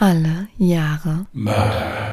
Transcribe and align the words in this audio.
Alle 0.00 0.46
Jahre 0.58 1.26
Mörder. 1.32 2.12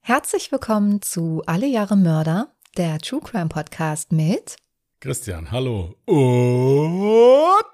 Herzlich 0.00 0.52
willkommen 0.52 1.02
zu 1.02 1.42
Alle 1.46 1.66
Jahre 1.66 1.96
Mörder, 1.96 2.54
der 2.76 3.00
True 3.00 3.18
Crime 3.20 3.48
Podcast 3.48 4.12
mit 4.12 4.54
Christian, 5.00 5.50
hallo. 5.50 5.96
Und 6.06 7.64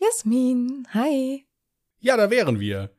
Jasmin. 0.00 0.88
Hi. 0.92 1.46
ja, 2.00 2.16
da 2.16 2.30
wären 2.30 2.58
wir. 2.58 2.90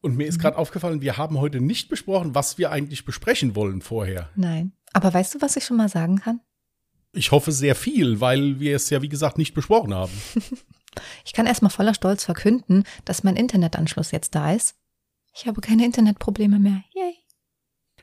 Und 0.00 0.16
mir 0.16 0.28
ist 0.28 0.38
gerade 0.38 0.56
aufgefallen, 0.56 1.00
wir 1.00 1.16
haben 1.16 1.40
heute 1.40 1.60
nicht 1.60 1.88
besprochen, 1.88 2.32
was 2.32 2.58
wir 2.58 2.70
eigentlich 2.70 3.04
besprechen 3.04 3.56
wollen 3.56 3.82
vorher. 3.82 4.30
Nein. 4.36 4.70
Aber 4.92 5.12
weißt 5.12 5.34
du, 5.34 5.40
was 5.40 5.56
ich 5.56 5.64
schon 5.64 5.78
mal 5.78 5.88
sagen 5.88 6.20
kann? 6.20 6.40
Ich 7.12 7.32
hoffe 7.32 7.52
sehr 7.52 7.74
viel, 7.74 8.20
weil 8.20 8.60
wir 8.60 8.76
es 8.76 8.90
ja, 8.90 9.02
wie 9.02 9.08
gesagt, 9.08 9.38
nicht 9.38 9.54
besprochen 9.54 9.94
haben. 9.94 10.12
Ich 11.24 11.32
kann 11.32 11.46
erstmal 11.46 11.70
voller 11.70 11.94
Stolz 11.94 12.24
verkünden, 12.24 12.82
dass 13.04 13.22
mein 13.22 13.36
Internetanschluss 13.36 14.10
jetzt 14.10 14.34
da 14.34 14.52
ist. 14.52 14.74
Ich 15.32 15.46
habe 15.46 15.60
keine 15.60 15.84
Internetprobleme 15.84 16.58
mehr. 16.58 16.82
Yay. 16.92 17.14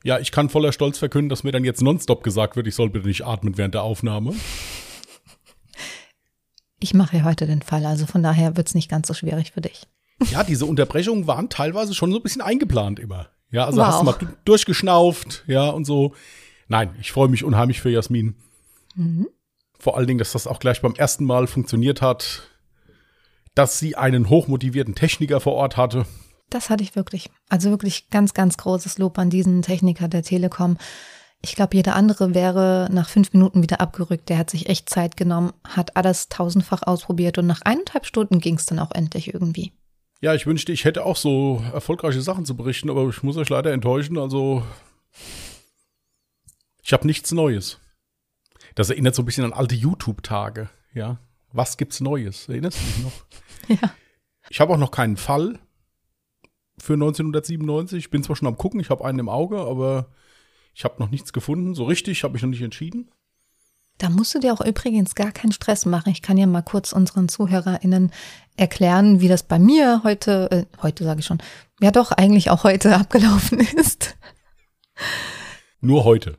Ja, 0.04 0.20
ich 0.20 0.32
kann 0.32 0.50
voller 0.50 0.72
Stolz 0.72 0.98
verkünden, 0.98 1.28
dass 1.28 1.44
mir 1.44 1.52
dann 1.52 1.66
jetzt 1.66 1.82
nonstop 1.82 2.24
gesagt 2.24 2.56
wird, 2.56 2.66
ich 2.66 2.76
soll 2.76 2.90
bitte 2.90 3.08
nicht 3.08 3.26
atmen 3.26 3.58
während 3.58 3.74
der 3.74 3.84
Aufnahme. 3.84 4.34
Ich 6.80 6.94
mache 6.94 7.18
ja 7.18 7.24
heute 7.24 7.48
den 7.48 7.64
Fall, 7.64 7.88
also 7.88 8.06
von 8.06 8.22
daher 8.22 8.56
wird 8.56 8.68
es 8.68 8.76
nicht 8.76 8.88
ganz 8.88 9.08
so 9.08 9.16
schwierig 9.16 9.52
für 9.52 9.62
dich. 9.62 9.88
Ja, 10.32 10.44
diese 10.44 10.68
Unterbrechungen 10.68 11.26
waren 11.26 11.50
teilweise 11.50 11.96
schon 11.96 12.12
so 12.12 12.18
ein 12.18 12.24
bisschen 12.24 12.44
eingeplant 12.44 13.00
immer. 13.00 13.30
Ja, 13.50 13.66
also 13.66 13.80
War 13.80 13.88
hast 13.88 14.00
du 14.02 14.06
mal 14.06 14.38
durchgeschnauft, 14.46 15.44
ja, 15.48 15.70
und 15.70 15.86
so. 15.86 16.14
Nein, 16.68 16.96
ich 17.02 17.12
freue 17.12 17.30
mich 17.30 17.44
unheimlich 17.44 17.82
für 17.82 17.90
Jasmin. 17.90 18.36
Mhm. 18.98 19.28
Vor 19.80 19.96
allen 19.96 20.08
Dingen, 20.08 20.20
dass 20.20 20.34
das 20.34 20.48
auch 20.48 20.60
gleich 20.60 20.82
beim 20.82 20.96
ersten 20.96 21.24
Mal 21.24 21.48
funktioniert 21.48 22.02
hat, 22.02 22.42
dass 23.56 23.80
sie 23.80 23.96
einen 23.96 24.30
hochmotivierten 24.30 24.96
Techniker 24.96 25.40
vor 25.40 25.54
Ort 25.54 25.78
hatte. 25.78 26.06
Das 26.50 26.70
hatte 26.70 26.84
ich 26.84 26.96
wirklich. 26.96 27.30
Also 27.50 27.70
wirklich 27.70 28.10
ganz, 28.10 28.34
ganz 28.34 28.58
großes 28.58 28.98
Lob 28.98 29.18
an 29.20 29.30
diesen 29.30 29.62
Techniker 29.62 30.08
der 30.08 30.24
Telekom. 30.24 30.78
Ich 31.42 31.56
glaube, 31.56 31.76
jeder 31.76 31.96
andere 31.96 32.34
wäre 32.34 32.90
nach 32.92 33.10
fünf 33.10 33.34
Minuten 33.34 33.62
wieder 33.62 33.80
abgerückt. 33.80 34.30
Der 34.30 34.38
hat 34.38 34.50
sich 34.50 34.70
echt 34.70 34.90
Zeit 34.90 35.18
genommen, 35.18 35.54
hat 35.64 35.96
alles 35.96 36.30
tausendfach 36.30 36.84
ausprobiert 36.84 37.38
und 37.38 37.48
nach 37.48 37.62
eineinhalb 37.62 38.06
Stunden 38.06 38.40
ging 38.40 38.56
es 38.56 38.66
dann 38.66 38.80
auch 38.80 38.92
endlich 38.92 39.34
irgendwie. 39.34 39.74
Ja, 40.20 40.34
ich 40.34 40.48
wünschte, 40.48 40.72
ich 40.72 40.84
hätte 40.84 41.06
auch 41.06 41.16
so 41.16 41.64
erfolgreiche 41.74 42.22
Sachen 42.22 42.46
zu 42.46 42.58
berichten, 42.58 42.90
aber 42.90 43.08
ich 43.08 43.22
muss 43.22 43.38
euch 43.38 43.50
leider 43.50 43.72
enttäuschen. 43.72 44.18
Also, 44.18 44.64
ich 46.82 46.92
habe 46.92 47.06
nichts 47.06 47.32
Neues. 47.32 47.80
Das 48.78 48.92
erinnert 48.92 49.16
so 49.16 49.24
ein 49.24 49.26
bisschen 49.26 49.44
an 49.44 49.54
alte 49.54 49.74
YouTube-Tage. 49.74 50.70
Ja, 50.94 51.18
was 51.52 51.78
gibt's 51.78 52.00
Neues? 52.00 52.48
Erinnerst 52.48 52.80
du 52.80 52.86
dich 52.86 53.04
noch? 53.04 53.26
Ja. 53.82 53.92
Ich 54.50 54.62
habe 54.62 54.72
auch 54.72 54.78
noch 54.78 54.92
keinen 54.92 55.18
Fall 55.18 55.60
für 56.78 56.94
1997. 56.94 57.98
Ich 57.98 58.10
bin 58.12 58.24
zwar 58.24 58.36
schon 58.36 58.48
am 58.48 58.56
gucken, 58.56 58.80
ich 58.80 58.92
habe 58.92 59.04
einen 59.04 59.20
im 59.20 59.30
Auge, 59.30 59.60
aber 59.60 60.12
ich 60.76 60.86
habe 60.86 61.00
noch 61.00 61.10
nichts 61.10 61.34
gefunden. 61.34 61.74
So 61.74 61.86
richtig 61.86 62.24
habe 62.24 62.38
ich 62.38 62.44
noch 62.44 62.52
nicht 62.52 62.62
entschieden. 62.62 63.10
Da 63.98 64.10
musst 64.10 64.36
du 64.36 64.40
dir 64.40 64.54
auch 64.54 64.62
übrigens 64.62 65.16
gar 65.16 65.32
keinen 65.32 65.52
Stress 65.52 65.88
machen. 65.88 66.12
Ich 66.12 66.22
kann 66.22 66.38
ja 66.38 66.46
mal 66.46 66.62
kurz 66.62 66.94
unseren 66.94 67.28
ZuhörerInnen 67.28 68.12
erklären, 68.58 69.20
wie 69.20 69.28
das 69.28 69.42
bei 69.42 69.58
mir 69.58 70.02
heute, 70.04 70.52
äh, 70.52 70.82
heute 70.84 71.04
sage 71.04 71.22
ich 71.22 71.26
schon, 71.26 71.42
ja 71.82 71.90
doch 71.90 72.12
eigentlich 72.12 72.52
auch 72.52 72.64
heute 72.64 72.96
abgelaufen 72.96 73.60
ist. 73.60 74.16
Nur 75.82 76.04
heute. 76.04 76.38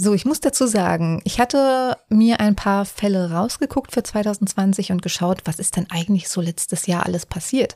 So, 0.00 0.14
ich 0.14 0.24
muss 0.24 0.38
dazu 0.38 0.68
sagen, 0.68 1.20
ich 1.24 1.40
hatte 1.40 1.96
mir 2.08 2.38
ein 2.38 2.54
paar 2.54 2.84
Fälle 2.84 3.32
rausgeguckt 3.32 3.90
für 3.90 4.04
2020 4.04 4.92
und 4.92 5.02
geschaut, 5.02 5.40
was 5.44 5.58
ist 5.58 5.74
denn 5.76 5.90
eigentlich 5.90 6.28
so 6.28 6.40
letztes 6.40 6.86
Jahr 6.86 7.04
alles 7.04 7.26
passiert. 7.26 7.74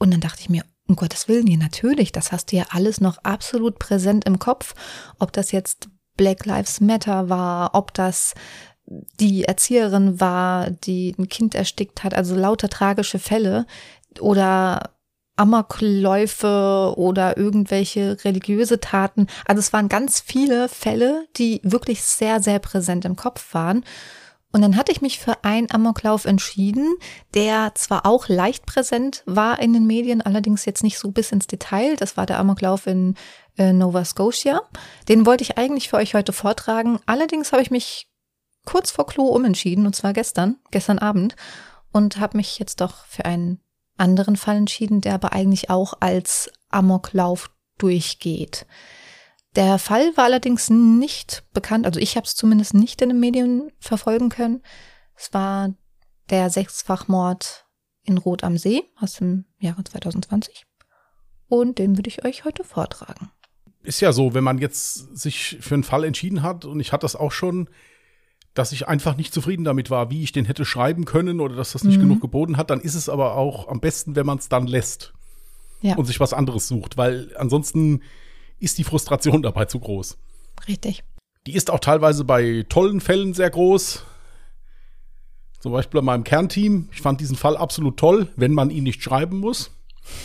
Und 0.00 0.10
dann 0.10 0.20
dachte 0.20 0.40
ich 0.40 0.48
mir, 0.48 0.64
um 0.88 0.96
Gottes 0.96 1.28
Willen, 1.28 1.46
hier 1.46 1.58
natürlich, 1.58 2.10
das 2.10 2.32
hast 2.32 2.50
du 2.50 2.56
ja 2.56 2.64
alles 2.70 3.00
noch 3.00 3.18
absolut 3.18 3.78
präsent 3.78 4.24
im 4.24 4.40
Kopf. 4.40 4.74
Ob 5.20 5.32
das 5.32 5.52
jetzt 5.52 5.88
Black 6.16 6.44
Lives 6.44 6.80
Matter 6.80 7.28
war, 7.28 7.76
ob 7.76 7.94
das 7.94 8.34
die 9.20 9.44
Erzieherin 9.44 10.18
war, 10.18 10.70
die 10.70 11.14
ein 11.20 11.28
Kind 11.28 11.54
erstickt 11.54 12.02
hat, 12.02 12.14
also 12.14 12.34
lauter 12.34 12.68
tragische 12.68 13.20
Fälle 13.20 13.64
oder 14.18 14.90
Amokläufe 15.38 16.94
oder 16.96 17.36
irgendwelche 17.36 18.16
religiöse 18.24 18.80
Taten. 18.80 19.26
Also 19.46 19.60
es 19.60 19.72
waren 19.72 19.88
ganz 19.88 20.20
viele 20.20 20.68
Fälle, 20.68 21.26
die 21.36 21.60
wirklich 21.62 22.02
sehr, 22.02 22.42
sehr 22.42 22.58
präsent 22.58 23.04
im 23.04 23.16
Kopf 23.16 23.54
waren. 23.54 23.84
Und 24.50 24.62
dann 24.62 24.76
hatte 24.76 24.92
ich 24.92 25.02
mich 25.02 25.18
für 25.18 25.44
einen 25.44 25.70
Amoklauf 25.70 26.24
entschieden, 26.24 26.96
der 27.34 27.72
zwar 27.74 28.06
auch 28.06 28.28
leicht 28.28 28.64
präsent 28.64 29.22
war 29.26 29.60
in 29.60 29.74
den 29.74 29.86
Medien, 29.86 30.22
allerdings 30.22 30.64
jetzt 30.64 30.82
nicht 30.82 30.98
so 30.98 31.10
bis 31.10 31.32
ins 31.32 31.46
Detail. 31.46 31.96
Das 31.96 32.16
war 32.16 32.24
der 32.24 32.38
Amoklauf 32.38 32.86
in 32.86 33.14
äh, 33.58 33.74
Nova 33.74 34.04
Scotia. 34.06 34.62
Den 35.08 35.26
wollte 35.26 35.42
ich 35.42 35.58
eigentlich 35.58 35.90
für 35.90 35.96
euch 35.96 36.14
heute 36.14 36.32
vortragen. 36.32 36.98
Allerdings 37.04 37.52
habe 37.52 37.60
ich 37.60 37.70
mich 37.70 38.08
kurz 38.64 38.90
vor 38.90 39.06
Klo 39.06 39.24
umentschieden, 39.26 39.86
und 39.86 39.94
zwar 39.94 40.14
gestern, 40.14 40.56
gestern 40.70 40.98
Abend, 40.98 41.36
und 41.92 42.18
habe 42.18 42.38
mich 42.38 42.58
jetzt 42.58 42.80
doch 42.80 43.04
für 43.04 43.26
einen 43.26 43.60
anderen 43.98 44.36
Fall 44.36 44.56
entschieden, 44.56 45.00
der 45.00 45.14
aber 45.14 45.32
eigentlich 45.32 45.70
auch 45.70 45.94
als 46.00 46.50
Amoklauf 46.70 47.50
durchgeht. 47.78 48.66
Der 49.56 49.78
Fall 49.78 50.16
war 50.16 50.24
allerdings 50.24 50.70
nicht 50.70 51.44
bekannt, 51.52 51.86
also 51.86 51.98
ich 51.98 52.16
habe 52.16 52.26
es 52.26 52.34
zumindest 52.34 52.74
nicht 52.74 53.02
in 53.02 53.08
den 53.08 53.20
Medien 53.20 53.72
verfolgen 53.80 54.28
können. 54.28 54.62
Es 55.16 55.32
war 55.32 55.74
der 56.30 56.50
Sechsfachmord 56.50 57.66
in 58.04 58.18
Rot 58.18 58.44
am 58.44 58.56
See 58.56 58.84
aus 59.00 59.14
dem 59.14 59.46
Jahre 59.58 59.82
2020 59.84 60.64
und 61.48 61.78
den 61.78 61.96
würde 61.96 62.08
ich 62.08 62.24
euch 62.24 62.44
heute 62.44 62.62
vortragen. 62.64 63.30
ist 63.82 64.00
ja 64.00 64.12
so, 64.12 64.34
wenn 64.34 64.44
man 64.44 64.58
jetzt 64.58 65.16
sich 65.16 65.58
für 65.60 65.74
einen 65.74 65.84
Fall 65.84 66.04
entschieden 66.04 66.42
hat, 66.42 66.64
und 66.64 66.80
ich 66.80 66.92
hatte 66.92 67.04
das 67.04 67.16
auch 67.16 67.32
schon, 67.32 67.68
dass 68.58 68.72
ich 68.72 68.88
einfach 68.88 69.16
nicht 69.16 69.32
zufrieden 69.32 69.64
damit 69.64 69.88
war, 69.90 70.10
wie 70.10 70.22
ich 70.22 70.32
den 70.32 70.44
hätte 70.44 70.64
schreiben 70.64 71.04
können 71.04 71.40
oder 71.40 71.54
dass 71.56 71.72
das 71.72 71.84
nicht 71.84 71.96
Mhm. 71.98 72.02
genug 72.02 72.20
geboten 72.20 72.56
hat, 72.56 72.70
dann 72.70 72.80
ist 72.80 72.94
es 72.94 73.08
aber 73.08 73.36
auch 73.36 73.68
am 73.68 73.80
besten, 73.80 74.16
wenn 74.16 74.26
man 74.26 74.38
es 74.38 74.48
dann 74.48 74.66
lässt 74.66 75.12
Ja, 75.80 75.94
und 75.96 76.04
sich 76.06 76.18
was 76.20 76.32
anderes 76.32 76.66
sucht, 76.68 76.96
weil 76.96 77.30
ansonsten 77.36 78.02
ist 78.58 78.76
die 78.78 78.84
Frustration 78.84 79.42
dabei 79.42 79.64
zu 79.66 79.78
groß. 79.78 80.18
richtig. 80.66 81.04
Die 81.46 81.54
ist 81.54 81.70
auch 81.70 81.78
teilweise 81.80 82.24
bei 82.24 82.66
tollen 82.68 83.00
Fällen 83.00 83.32
sehr 83.32 83.48
groß. 83.48 84.04
Zum 85.60 85.72
Beispiel 85.72 86.00
bei 86.00 86.04
meinem 86.04 86.24
Kernteam. 86.24 86.88
Ich 86.92 87.00
fand 87.00 87.20
diesen 87.20 87.36
Fall 87.36 87.56
absolut 87.56 87.96
toll, 87.96 88.28
wenn 88.36 88.52
man 88.52 88.70
ihn 88.70 88.84
nicht 88.84 89.02
schreiben 89.02 89.38
muss. 89.38 89.70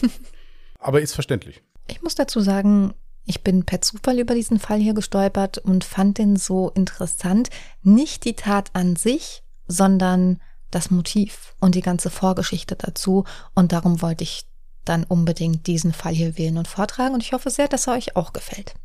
aber 0.80 1.02
ist 1.02 1.14
verständlich. 1.14 1.62
Ich 1.88 2.02
muss 2.02 2.16
dazu 2.16 2.40
sagen, 2.42 2.94
ich 3.26 3.44
bin 3.44 3.64
per 3.64 3.82
Zufall 3.82 4.20
über 4.20 4.36
diesen 4.36 4.60
Fall 4.60 4.80
hier 4.80 4.94
gestolpert 4.94 5.58
und 5.58 5.84
fand 5.84 6.18
den 6.18 6.36
so 6.36 6.70
interessant. 6.72 7.50
Nicht 7.82 8.26
die 8.26 8.36
Tat 8.36 8.70
an 8.74 8.96
sich, 8.96 9.44
sondern 9.68 10.42
das 10.72 10.92
Motiv 10.92 11.56
und 11.60 11.76
die 11.76 11.82
ganze 11.82 12.10
Vorgeschichte 12.10 12.76
dazu. 12.76 13.24
Und 13.54 13.72
darum 13.72 14.02
wollte 14.02 14.24
ich 14.24 14.46
dann 14.84 15.06
unbedingt 15.06 15.68
diesen 15.68 15.94
Fall 15.94 16.14
hier 16.14 16.38
wählen 16.38 16.58
und 16.58 16.68
vortragen. 16.68 17.14
Und 17.14 17.24
ich 17.24 17.32
hoffe 17.32 17.50
sehr, 17.50 17.68
dass 17.68 17.88
er 17.88 17.94
euch 17.94 18.16
auch 18.16 18.34
gefällt. 18.34 18.76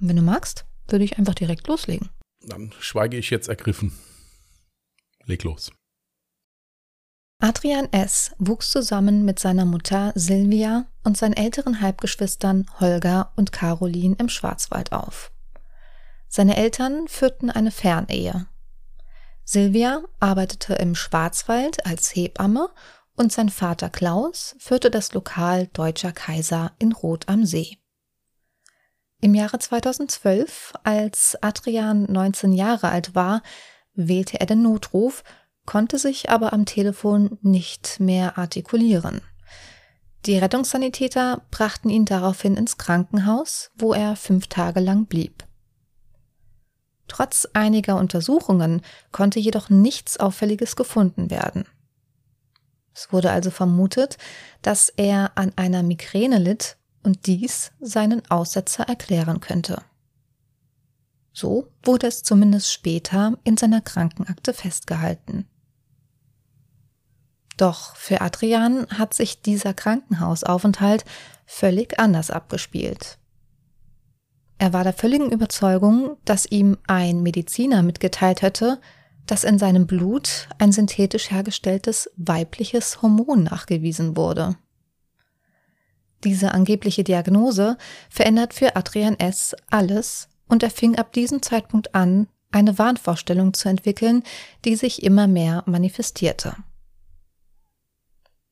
Wenn 0.00 0.16
du 0.16 0.22
magst, 0.22 0.64
würde 0.88 1.04
ich 1.04 1.18
einfach 1.18 1.34
direkt 1.34 1.68
loslegen. 1.68 2.08
Dann 2.42 2.72
schweige 2.80 3.16
ich 3.16 3.30
jetzt 3.30 3.48
ergriffen. 3.48 3.92
Leg 5.26 5.44
los. 5.44 5.70
Adrian 7.42 7.90
S. 7.90 8.32
wuchs 8.38 8.70
zusammen 8.70 9.24
mit 9.24 9.38
seiner 9.38 9.64
Mutter 9.64 10.12
Silvia 10.14 10.84
und 11.04 11.16
seinen 11.16 11.32
älteren 11.32 11.80
Halbgeschwistern 11.80 12.66
Holger 12.78 13.32
und 13.34 13.50
Caroline 13.50 14.14
im 14.18 14.28
Schwarzwald 14.28 14.92
auf. 14.92 15.32
Seine 16.28 16.56
Eltern 16.56 17.08
führten 17.08 17.50
eine 17.50 17.70
Fernehe. 17.70 18.46
Silvia 19.44 20.02
arbeitete 20.20 20.74
im 20.74 20.94
Schwarzwald 20.94 21.86
als 21.86 22.14
Hebamme 22.14 22.68
und 23.16 23.32
sein 23.32 23.48
Vater 23.48 23.88
Klaus 23.88 24.54
führte 24.58 24.90
das 24.90 25.14
Lokal 25.14 25.68
Deutscher 25.68 26.12
Kaiser 26.12 26.72
in 26.78 26.92
Rot 26.92 27.26
am 27.28 27.46
See. 27.46 27.78
Im 29.22 29.34
Jahre 29.34 29.58
2012, 29.58 30.74
als 30.84 31.38
Adrian 31.40 32.04
19 32.04 32.52
Jahre 32.52 32.90
alt 32.90 33.14
war, 33.14 33.42
wählte 33.94 34.40
er 34.40 34.46
den 34.46 34.62
Notruf 34.62 35.24
konnte 35.66 35.98
sich 35.98 36.30
aber 36.30 36.52
am 36.52 36.64
Telefon 36.66 37.38
nicht 37.42 38.00
mehr 38.00 38.38
artikulieren. 38.38 39.20
Die 40.26 40.36
Rettungssanitäter 40.36 41.42
brachten 41.50 41.88
ihn 41.88 42.04
daraufhin 42.04 42.56
ins 42.56 42.76
Krankenhaus, 42.76 43.70
wo 43.76 43.94
er 43.94 44.16
fünf 44.16 44.48
Tage 44.48 44.80
lang 44.80 45.06
blieb. 45.06 45.44
Trotz 47.08 47.48
einiger 47.54 47.96
Untersuchungen 47.96 48.82
konnte 49.10 49.40
jedoch 49.40 49.70
nichts 49.70 50.18
Auffälliges 50.18 50.76
gefunden 50.76 51.30
werden. 51.30 51.64
Es 52.94 53.12
wurde 53.12 53.30
also 53.30 53.50
vermutet, 53.50 54.18
dass 54.62 54.90
er 54.90 55.32
an 55.36 55.52
einer 55.56 55.82
Migräne 55.82 56.38
litt 56.38 56.76
und 57.02 57.26
dies 57.26 57.72
seinen 57.80 58.28
Aussetzer 58.30 58.84
erklären 58.84 59.40
könnte. 59.40 59.82
So 61.32 61.68
wurde 61.82 62.06
es 62.06 62.22
zumindest 62.22 62.72
später 62.72 63.38
in 63.44 63.56
seiner 63.56 63.80
Krankenakte 63.80 64.52
festgehalten. 64.52 65.46
Doch 67.56 67.94
für 67.94 68.22
Adrian 68.22 68.86
hat 68.88 69.12
sich 69.12 69.42
dieser 69.42 69.74
Krankenhausaufenthalt 69.74 71.04
völlig 71.44 71.98
anders 72.00 72.30
abgespielt. 72.30 73.18
Er 74.56 74.72
war 74.72 74.82
der 74.82 74.94
völligen 74.94 75.30
Überzeugung, 75.30 76.16
dass 76.24 76.46
ihm 76.46 76.78
ein 76.86 77.22
Mediziner 77.22 77.82
mitgeteilt 77.82 78.40
hätte, 78.40 78.80
dass 79.26 79.44
in 79.44 79.58
seinem 79.58 79.86
Blut 79.86 80.48
ein 80.58 80.72
synthetisch 80.72 81.30
hergestelltes 81.30 82.10
weibliches 82.16 83.02
Hormon 83.02 83.44
nachgewiesen 83.44 84.16
wurde. 84.16 84.56
Diese 86.24 86.52
angebliche 86.52 87.04
Diagnose 87.04 87.76
verändert 88.08 88.54
für 88.54 88.74
Adrian 88.74 89.18
S. 89.18 89.54
alles 89.70 90.29
und 90.50 90.62
er 90.62 90.70
fing 90.70 90.96
ab 90.96 91.12
diesem 91.12 91.40
Zeitpunkt 91.42 91.94
an, 91.94 92.28
eine 92.52 92.78
Wahnvorstellung 92.78 93.54
zu 93.54 93.68
entwickeln, 93.68 94.24
die 94.64 94.76
sich 94.76 95.02
immer 95.02 95.26
mehr 95.28 95.62
manifestierte. 95.66 96.56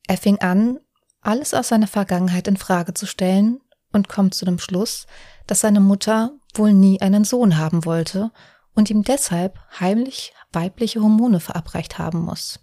Er 0.07 0.17
fing 0.17 0.39
an, 0.39 0.79
alles 1.21 1.53
aus 1.53 1.67
seiner 1.67 1.87
Vergangenheit 1.87 2.47
in 2.47 2.57
Frage 2.57 2.93
zu 2.93 3.05
stellen 3.05 3.59
und 3.91 4.07
kommt 4.07 4.33
zu 4.33 4.45
dem 4.45 4.57
Schluss, 4.57 5.05
dass 5.45 5.59
seine 5.59 5.81
Mutter 5.81 6.31
wohl 6.53 6.73
nie 6.73 7.01
einen 7.01 7.25
Sohn 7.25 7.57
haben 7.57 7.85
wollte 7.85 8.31
und 8.73 8.89
ihm 8.89 9.03
deshalb 9.03 9.59
heimlich 9.79 10.33
weibliche 10.51 11.01
Hormone 11.01 11.39
verabreicht 11.39 11.99
haben 11.99 12.21
muss. 12.21 12.59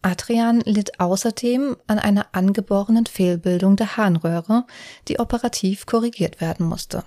Adrian 0.00 0.60
litt 0.60 1.00
außerdem 1.00 1.76
an 1.86 1.98
einer 1.98 2.28
angeborenen 2.32 3.06
Fehlbildung 3.06 3.76
der 3.76 3.96
Harnröhre, 3.96 4.64
die 5.08 5.18
operativ 5.18 5.86
korrigiert 5.86 6.40
werden 6.40 6.66
musste. 6.66 7.04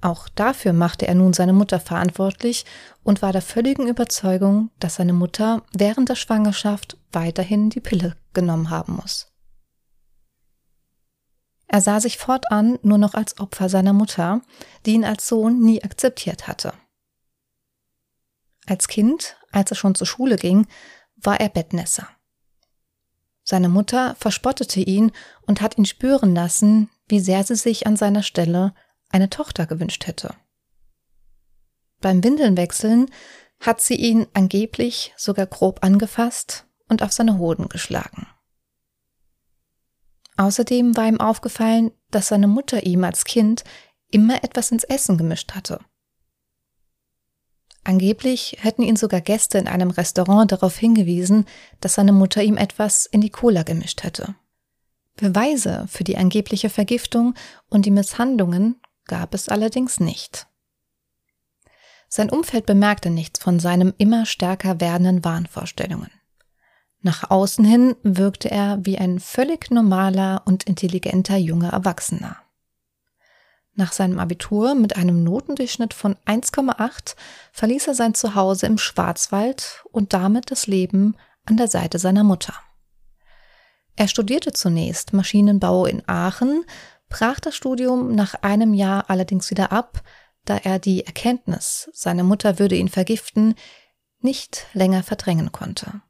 Auch 0.00 0.28
dafür 0.28 0.72
machte 0.72 1.08
er 1.08 1.14
nun 1.14 1.32
seine 1.32 1.52
Mutter 1.52 1.80
verantwortlich 1.80 2.64
und 3.02 3.20
war 3.20 3.32
der 3.32 3.42
völligen 3.42 3.88
Überzeugung, 3.88 4.70
dass 4.78 4.96
seine 4.96 5.12
Mutter 5.12 5.62
während 5.76 6.08
der 6.08 6.14
Schwangerschaft 6.14 6.96
weiterhin 7.10 7.70
die 7.70 7.80
Pille 7.80 8.16
genommen 8.32 8.70
haben 8.70 8.94
muss. 8.96 9.32
Er 11.66 11.80
sah 11.80 12.00
sich 12.00 12.16
fortan 12.16 12.78
nur 12.82 12.98
noch 12.98 13.14
als 13.14 13.38
Opfer 13.40 13.68
seiner 13.68 13.92
Mutter, 13.92 14.40
die 14.86 14.92
ihn 14.92 15.04
als 15.04 15.26
Sohn 15.28 15.60
nie 15.60 15.82
akzeptiert 15.82 16.48
hatte. 16.48 16.72
Als 18.66 18.88
Kind, 18.88 19.36
als 19.50 19.70
er 19.70 19.76
schon 19.76 19.94
zur 19.94 20.06
Schule 20.06 20.36
ging, 20.36 20.66
war 21.16 21.40
er 21.40 21.48
Bettnässer. 21.48 22.08
Seine 23.42 23.68
Mutter 23.68 24.14
verspottete 24.18 24.80
ihn 24.80 25.10
und 25.46 25.60
hat 25.60 25.76
ihn 25.76 25.86
spüren 25.86 26.34
lassen, 26.34 26.90
wie 27.08 27.20
sehr 27.20 27.44
sie 27.44 27.56
sich 27.56 27.86
an 27.86 27.96
seiner 27.96 28.22
Stelle 28.22 28.74
eine 29.10 29.30
Tochter 29.30 29.66
gewünscht 29.66 30.06
hätte. 30.06 30.34
Beim 32.00 32.22
Windelnwechseln 32.22 33.10
hat 33.60 33.80
sie 33.80 33.96
ihn 33.96 34.26
angeblich 34.34 35.12
sogar 35.16 35.46
grob 35.46 35.82
angefasst 35.82 36.66
und 36.88 37.02
auf 37.02 37.12
seine 37.12 37.38
Hoden 37.38 37.68
geschlagen. 37.68 38.26
Außerdem 40.36 40.96
war 40.96 41.08
ihm 41.08 41.20
aufgefallen, 41.20 41.90
dass 42.10 42.28
seine 42.28 42.46
Mutter 42.46 42.86
ihm 42.86 43.02
als 43.02 43.24
Kind 43.24 43.64
immer 44.10 44.44
etwas 44.44 44.70
ins 44.70 44.84
Essen 44.84 45.18
gemischt 45.18 45.54
hatte. 45.54 45.80
Angeblich 47.82 48.56
hätten 48.60 48.82
ihn 48.82 48.96
sogar 48.96 49.20
Gäste 49.20 49.58
in 49.58 49.66
einem 49.66 49.90
Restaurant 49.90 50.52
darauf 50.52 50.76
hingewiesen, 50.76 51.46
dass 51.80 51.94
seine 51.94 52.12
Mutter 52.12 52.42
ihm 52.42 52.56
etwas 52.56 53.06
in 53.06 53.20
die 53.20 53.30
Cola 53.30 53.62
gemischt 53.62 54.04
hätte. 54.04 54.34
Beweise 55.16 55.86
für 55.88 56.04
die 56.04 56.16
angebliche 56.16 56.70
Vergiftung 56.70 57.34
und 57.68 57.86
die 57.86 57.90
Misshandlungen 57.90 58.80
gab 59.08 59.34
es 59.34 59.48
allerdings 59.48 59.98
nicht. 59.98 60.46
Sein 62.08 62.30
Umfeld 62.30 62.64
bemerkte 62.64 63.10
nichts 63.10 63.40
von 63.40 63.58
seinem 63.60 63.92
immer 63.98 64.24
stärker 64.24 64.80
werdenden 64.80 65.24
Wahnvorstellungen. 65.24 66.10
Nach 67.00 67.30
außen 67.30 67.64
hin 67.64 67.96
wirkte 68.02 68.50
er 68.50 68.78
wie 68.84 68.98
ein 68.98 69.20
völlig 69.20 69.70
normaler 69.70 70.42
und 70.46 70.64
intelligenter 70.64 71.36
junger 71.36 71.70
Erwachsener. 71.70 72.36
Nach 73.74 73.92
seinem 73.92 74.18
Abitur 74.18 74.74
mit 74.74 74.96
einem 74.96 75.22
Notendurchschnitt 75.22 75.94
von 75.94 76.16
1,8 76.26 77.14
verließ 77.52 77.86
er 77.86 77.94
sein 77.94 78.14
Zuhause 78.14 78.66
im 78.66 78.78
Schwarzwald 78.78 79.84
und 79.92 80.12
damit 80.12 80.50
das 80.50 80.66
Leben 80.66 81.14
an 81.44 81.56
der 81.56 81.68
Seite 81.68 82.00
seiner 82.00 82.24
Mutter. 82.24 82.54
Er 83.94 84.08
studierte 84.08 84.52
zunächst 84.52 85.12
Maschinenbau 85.12 85.86
in 85.86 86.02
Aachen, 86.08 86.64
brach 87.08 87.40
das 87.40 87.56
Studium 87.56 88.14
nach 88.14 88.34
einem 88.42 88.74
Jahr 88.74 89.08
allerdings 89.10 89.50
wieder 89.50 89.72
ab, 89.72 90.02
da 90.44 90.56
er 90.56 90.78
die 90.78 91.04
Erkenntnis, 91.04 91.90
seine 91.92 92.24
Mutter 92.24 92.58
würde 92.58 92.76
ihn 92.76 92.88
vergiften, 92.88 93.54
nicht 94.20 94.66
länger 94.72 95.02
verdrängen 95.02 95.52
konnte. 95.52 96.02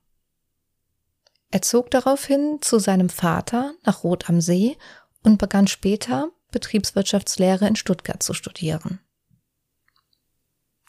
Er 1.50 1.62
zog 1.62 1.90
daraufhin 1.90 2.58
zu 2.60 2.78
seinem 2.78 3.08
Vater 3.08 3.74
nach 3.84 4.04
Rot 4.04 4.28
am 4.28 4.40
See 4.40 4.76
und 5.22 5.38
begann 5.38 5.66
später 5.66 6.30
Betriebswirtschaftslehre 6.50 7.66
in 7.66 7.76
Stuttgart 7.76 8.22
zu 8.22 8.34
studieren. 8.34 9.00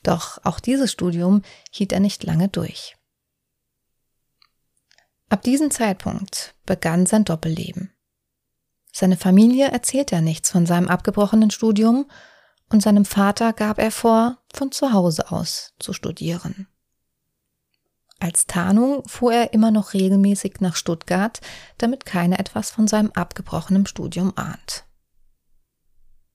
Doch 0.03 0.39
auch 0.43 0.59
dieses 0.59 0.91
Studium 0.91 1.41
hielt 1.71 1.91
er 1.91 1.99
nicht 1.99 2.23
lange 2.23 2.47
durch. 2.47 2.95
Ab 5.29 5.43
diesem 5.43 5.71
Zeitpunkt 5.71 6.55
begann 6.65 7.05
sein 7.05 7.25
Doppelleben. 7.25 7.93
Seine 8.99 9.15
Familie 9.15 9.71
erzählte 9.71 10.15
er 10.15 10.21
nichts 10.21 10.51
von 10.51 10.65
seinem 10.65 10.89
abgebrochenen 10.89 11.51
Studium 11.51 12.05
und 12.69 12.83
seinem 12.83 13.05
Vater 13.05 13.53
gab 13.53 13.79
er 13.79 13.91
vor, 13.91 14.39
von 14.53 14.73
zu 14.73 14.91
Hause 14.91 15.31
aus 15.31 15.73
zu 15.79 15.93
studieren. 15.93 16.67
Als 18.19 18.45
Tarnung 18.45 19.07
fuhr 19.07 19.31
er 19.31 19.53
immer 19.53 19.71
noch 19.71 19.93
regelmäßig 19.93 20.55
nach 20.59 20.75
Stuttgart, 20.75 21.39
damit 21.77 22.05
keiner 22.05 22.41
etwas 22.41 22.71
von 22.71 22.89
seinem 22.89 23.11
abgebrochenen 23.11 23.85
Studium 23.85 24.33
ahnt. 24.35 24.83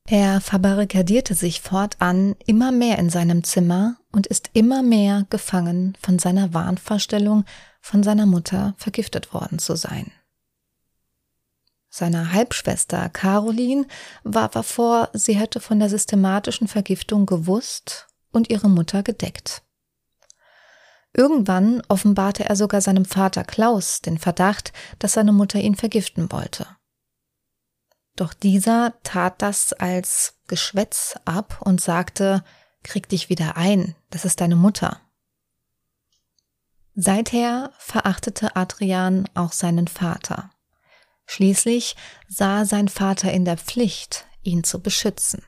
Er 0.08 0.40
verbarrikadierte 0.40 1.34
sich 1.34 1.60
fortan 1.60 2.34
immer 2.46 2.72
mehr 2.72 2.98
in 2.98 3.10
seinem 3.10 3.44
Zimmer 3.44 3.98
und 4.10 4.26
ist 4.26 4.48
immer 4.54 4.82
mehr 4.82 5.26
gefangen 5.28 5.98
von 6.00 6.18
seiner 6.18 6.54
Wahnvorstellung, 6.54 7.44
von 7.82 8.02
seiner 8.02 8.24
Mutter 8.24 8.72
vergiftet 8.78 9.34
worden 9.34 9.58
zu 9.58 9.76
sein. 9.76 10.12
Seiner 11.96 12.32
Halbschwester 12.32 13.08
Caroline 13.08 13.86
warf 14.24 14.56
er 14.56 14.64
vor, 14.64 15.10
sie 15.12 15.36
hätte 15.36 15.60
von 15.60 15.78
der 15.78 15.88
systematischen 15.88 16.66
Vergiftung 16.66 17.24
gewusst 17.24 18.08
und 18.32 18.50
ihre 18.50 18.68
Mutter 18.68 19.04
gedeckt. 19.04 19.62
Irgendwann 21.12 21.82
offenbarte 21.86 22.46
er 22.46 22.56
sogar 22.56 22.80
seinem 22.80 23.04
Vater 23.04 23.44
Klaus 23.44 24.00
den 24.00 24.18
Verdacht, 24.18 24.72
dass 24.98 25.12
seine 25.12 25.30
Mutter 25.30 25.60
ihn 25.60 25.76
vergiften 25.76 26.32
wollte. 26.32 26.66
Doch 28.16 28.34
dieser 28.34 28.94
tat 29.04 29.40
das 29.40 29.72
als 29.72 30.34
Geschwätz 30.48 31.14
ab 31.24 31.58
und 31.60 31.80
sagte, 31.80 32.42
krieg 32.82 33.08
dich 33.08 33.28
wieder 33.28 33.56
ein, 33.56 33.94
das 34.10 34.24
ist 34.24 34.40
deine 34.40 34.56
Mutter. 34.56 35.00
Seither 36.96 37.72
verachtete 37.78 38.56
Adrian 38.56 39.28
auch 39.34 39.52
seinen 39.52 39.86
Vater. 39.86 40.50
Schließlich 41.26 41.96
sah 42.28 42.64
sein 42.64 42.88
Vater 42.88 43.32
in 43.32 43.44
der 43.44 43.56
Pflicht, 43.56 44.26
ihn 44.42 44.64
zu 44.64 44.80
beschützen. 44.80 45.42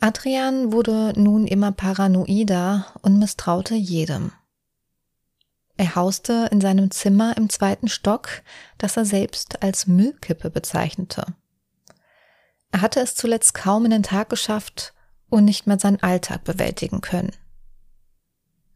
Adrian 0.00 0.72
wurde 0.72 1.12
nun 1.16 1.46
immer 1.46 1.72
paranoider 1.72 2.86
und 3.02 3.18
misstraute 3.18 3.74
jedem. 3.74 4.32
Er 5.76 5.94
hauste 5.94 6.48
in 6.50 6.60
seinem 6.60 6.90
Zimmer 6.90 7.36
im 7.36 7.50
zweiten 7.50 7.88
Stock, 7.88 8.42
das 8.78 8.96
er 8.96 9.04
selbst 9.04 9.62
als 9.62 9.86
Müllkippe 9.86 10.50
bezeichnete. 10.50 11.24
Er 12.72 12.80
hatte 12.80 13.00
es 13.00 13.14
zuletzt 13.14 13.54
kaum 13.54 13.84
in 13.84 13.90
den 13.90 14.02
Tag 14.02 14.30
geschafft 14.30 14.94
und 15.28 15.44
nicht 15.44 15.66
mehr 15.66 15.78
seinen 15.78 16.02
Alltag 16.02 16.44
bewältigen 16.44 17.00
können. 17.00 17.32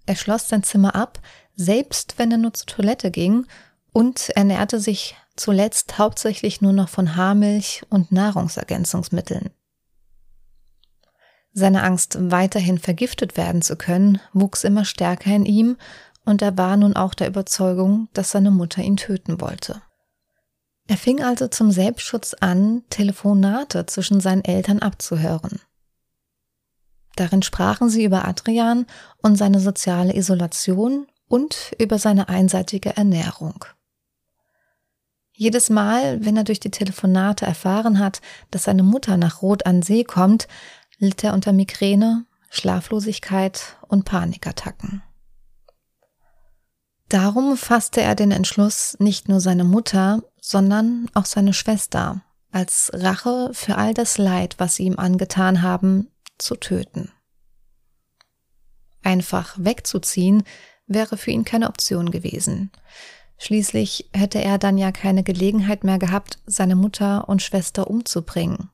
Er 0.07 0.17
schloss 0.17 0.49
sein 0.49 0.63
Zimmer 0.63 0.95
ab, 0.95 1.21
selbst 1.57 2.19
wenn 2.19 2.31
er 2.31 2.39
nur 2.39 2.55
zur 2.55 2.67
Toilette 2.67 3.11
ging, 3.11 3.47
und 3.93 4.31
ernährte 4.31 4.81
sich 4.81 5.15
zuletzt 5.37 5.99
hauptsächlich 5.99 6.61
nur 6.61 6.73
noch 6.73 6.89
von 6.89 7.17
Haarmilch 7.17 7.83
und 7.89 8.13
Nahrungsergänzungsmitteln. 8.13 9.51
Seine 11.53 11.85
Angst, 11.85 12.17
weiterhin 12.19 12.79
vergiftet 12.79 13.37
werden 13.37 13.63
zu 13.63 13.77
können, 13.77 14.21
wuchs 14.33 14.65
immer 14.65 14.85
stärker 14.85 15.31
in 15.31 15.47
ihm, 15.47 15.77
und 16.25 16.43
er 16.43 16.59
war 16.59 16.77
nun 16.77 16.97
auch 16.97 17.15
der 17.15 17.29
Überzeugung, 17.29 18.09
dass 18.13 18.33
seine 18.33 18.51
Mutter 18.51 18.83
ihn 18.83 18.97
töten 18.97 19.41
wollte. 19.41 19.83
Er 20.89 20.97
fing 20.97 21.23
also 21.23 21.49
zum 21.49 21.71
Selbstschutz 21.71 22.35
an, 22.35 22.83
Telefonate 22.91 23.87
zwischen 23.87 24.21
seinen 24.21 24.45
Eltern 24.45 24.81
abzuhören. 24.81 25.61
Darin 27.17 27.43
sprachen 27.43 27.89
sie 27.89 28.05
über 28.05 28.27
Adrian 28.27 28.87
und 29.19 29.37
seine 29.37 29.61
soziale 29.61 30.17
Isolation 30.17 31.07
und 31.35 31.73
über 31.81 31.99
seine 31.99 32.29
einseitige 32.29 32.97
Ernährung. 32.97 33.65
Jedes 35.33 35.69
Mal, 35.69 36.25
wenn 36.25 36.37
er 36.37 36.45
durch 36.45 36.61
die 36.61 36.71
Telefonate 36.71 37.45
erfahren 37.45 37.99
hat, 37.99 38.21
dass 38.53 38.63
seine 38.63 38.85
Mutter 38.85 39.17
nach 39.17 39.43
Rot 39.43 39.67
an 39.67 39.83
See 39.83 40.05
kommt, 40.05 40.47
litt 40.99 41.25
er 41.25 41.35
unter 41.35 41.53
Migräne, 41.53 42.25
Schlaflosigkeit 42.51 43.77
und 43.89 44.05
Panikattacken. 44.05 45.03
Darum 47.09 47.57
fasste 47.57 48.01
er 48.01 48.15
den 48.15 48.31
Entschluss, 48.31 48.97
nicht 49.01 49.29
nur 49.29 49.41
seine 49.41 49.65
Mutter, 49.65 50.23
sondern 50.41 51.11
auch 51.15 51.27
seine 51.27 51.53
Schwester 51.53 52.23
als 52.53 52.93
Rache 52.95 53.51
für 53.55 53.77
all 53.77 53.93
das 53.93 54.19
Leid, 54.19 54.55
was 54.59 54.77
sie 54.77 54.85
ihm 54.85 55.01
angetan 55.01 55.63
haben, 55.63 56.13
zu 56.39 56.55
töten. 56.55 57.11
Einfach 59.03 59.57
wegzuziehen 59.59 60.45
wäre 60.87 61.17
für 61.17 61.31
ihn 61.31 61.45
keine 61.45 61.69
Option 61.69 62.11
gewesen. 62.11 62.71
Schließlich 63.39 64.11
hätte 64.13 64.43
er 64.43 64.59
dann 64.59 64.79
ja 64.79 64.93
keine 64.93 65.23
Gelegenheit 65.23 65.85
mehr 65.85 65.99
gehabt, 65.99 66.39
seine 66.47 66.77
Mutter 66.77 67.29
und 67.29 67.43
Schwester 67.43 67.89
umzubringen. 67.89 68.71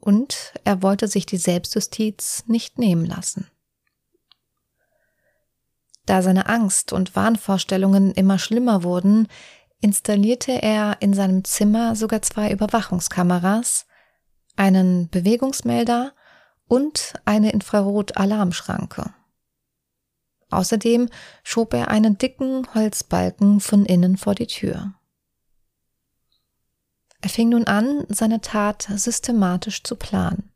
Und 0.00 0.54
er 0.64 0.82
wollte 0.82 1.08
sich 1.08 1.26
die 1.26 1.36
Selbstjustiz 1.36 2.44
nicht 2.46 2.78
nehmen 2.78 3.04
lassen. 3.04 3.50
Da 6.04 6.22
seine 6.22 6.48
Angst 6.48 6.92
und 6.92 7.16
Wahnvorstellungen 7.16 8.12
immer 8.12 8.38
schlimmer 8.38 8.84
wurden, 8.84 9.26
installierte 9.80 10.52
er 10.52 10.98
in 11.00 11.12
seinem 11.12 11.44
Zimmer 11.44 11.96
sogar 11.96 12.22
zwei 12.22 12.52
Überwachungskameras, 12.52 13.86
einen 14.56 15.08
Bewegungsmelder 15.10 16.12
und 16.68 17.14
eine 17.24 17.50
Infrarot-Alarmschranke. 17.52 19.12
Außerdem 20.56 21.10
schob 21.42 21.74
er 21.74 21.88
einen 21.88 22.16
dicken 22.16 22.66
Holzbalken 22.72 23.60
von 23.60 23.84
innen 23.84 24.16
vor 24.16 24.34
die 24.34 24.46
Tür. 24.46 24.94
Er 27.20 27.28
fing 27.28 27.50
nun 27.50 27.66
an, 27.66 28.06
seine 28.08 28.40
Tat 28.40 28.88
systematisch 28.90 29.82
zu 29.82 29.96
planen. 29.96 30.50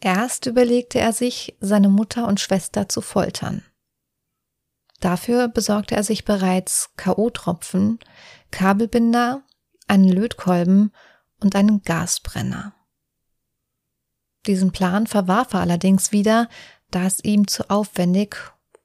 Erst 0.00 0.46
überlegte 0.46 0.98
er 0.98 1.12
sich, 1.12 1.54
seine 1.60 1.90
Mutter 1.90 2.26
und 2.26 2.40
Schwester 2.40 2.88
zu 2.88 3.02
foltern. 3.02 3.62
Dafür 5.00 5.48
besorgte 5.48 5.94
er 5.94 6.02
sich 6.02 6.24
bereits 6.24 6.94
K.O.-Tropfen, 6.96 7.98
Kabelbinder, 8.50 9.42
einen 9.86 10.08
Lötkolben 10.08 10.92
und 11.40 11.54
einen 11.54 11.82
Gasbrenner. 11.82 12.74
Diesen 14.46 14.72
Plan 14.72 15.06
verwarf 15.06 15.52
er 15.52 15.60
allerdings 15.60 16.12
wieder, 16.12 16.48
da 16.90 17.06
es 17.06 17.22
ihm 17.22 17.46
zu 17.46 17.70
aufwendig 17.70 18.36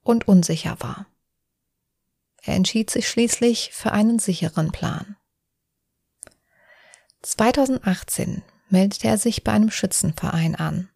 und 0.03 0.27
unsicher 0.27 0.77
war. 0.79 1.07
Er 2.43 2.55
entschied 2.55 2.89
sich 2.89 3.09
schließlich 3.09 3.71
für 3.73 3.91
einen 3.91 4.19
sicheren 4.19 4.71
Plan. 4.71 5.17
2018 7.23 8.43
meldete 8.69 9.07
er 9.07 9.17
sich 9.17 9.43
bei 9.43 9.51
einem 9.51 9.71
Schützenverein 9.71 10.55
an. 10.55 10.89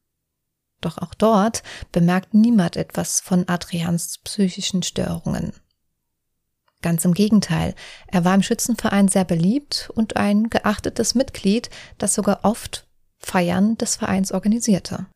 Doch 0.82 1.00
auch 1.00 1.14
dort 1.14 1.64
bemerkt 1.92 2.34
niemand 2.34 2.76
etwas 2.76 3.20
von 3.20 3.50
Adrians 3.50 4.20
psychischen 4.20 4.84
Störungen. 4.84 5.54
Ganz 6.82 7.04
im 7.04 7.14
Gegenteil, 7.14 7.76
er 8.08 8.24
war 8.24 8.36
im 8.36 8.44
Schützenverein 8.44 9.10
sehr 9.10 9.26
beliebt 9.26 9.90
und 9.96 10.16
ein 10.16 10.50
geachtetes 10.50 11.14
Mitglied, 11.16 11.70
das 11.98 12.14
sogar 12.14 12.40
oft 12.44 12.88
Feiern 13.18 13.78
des 13.78 13.98
Vereins 13.98 14.32
organisierte. 14.32 15.08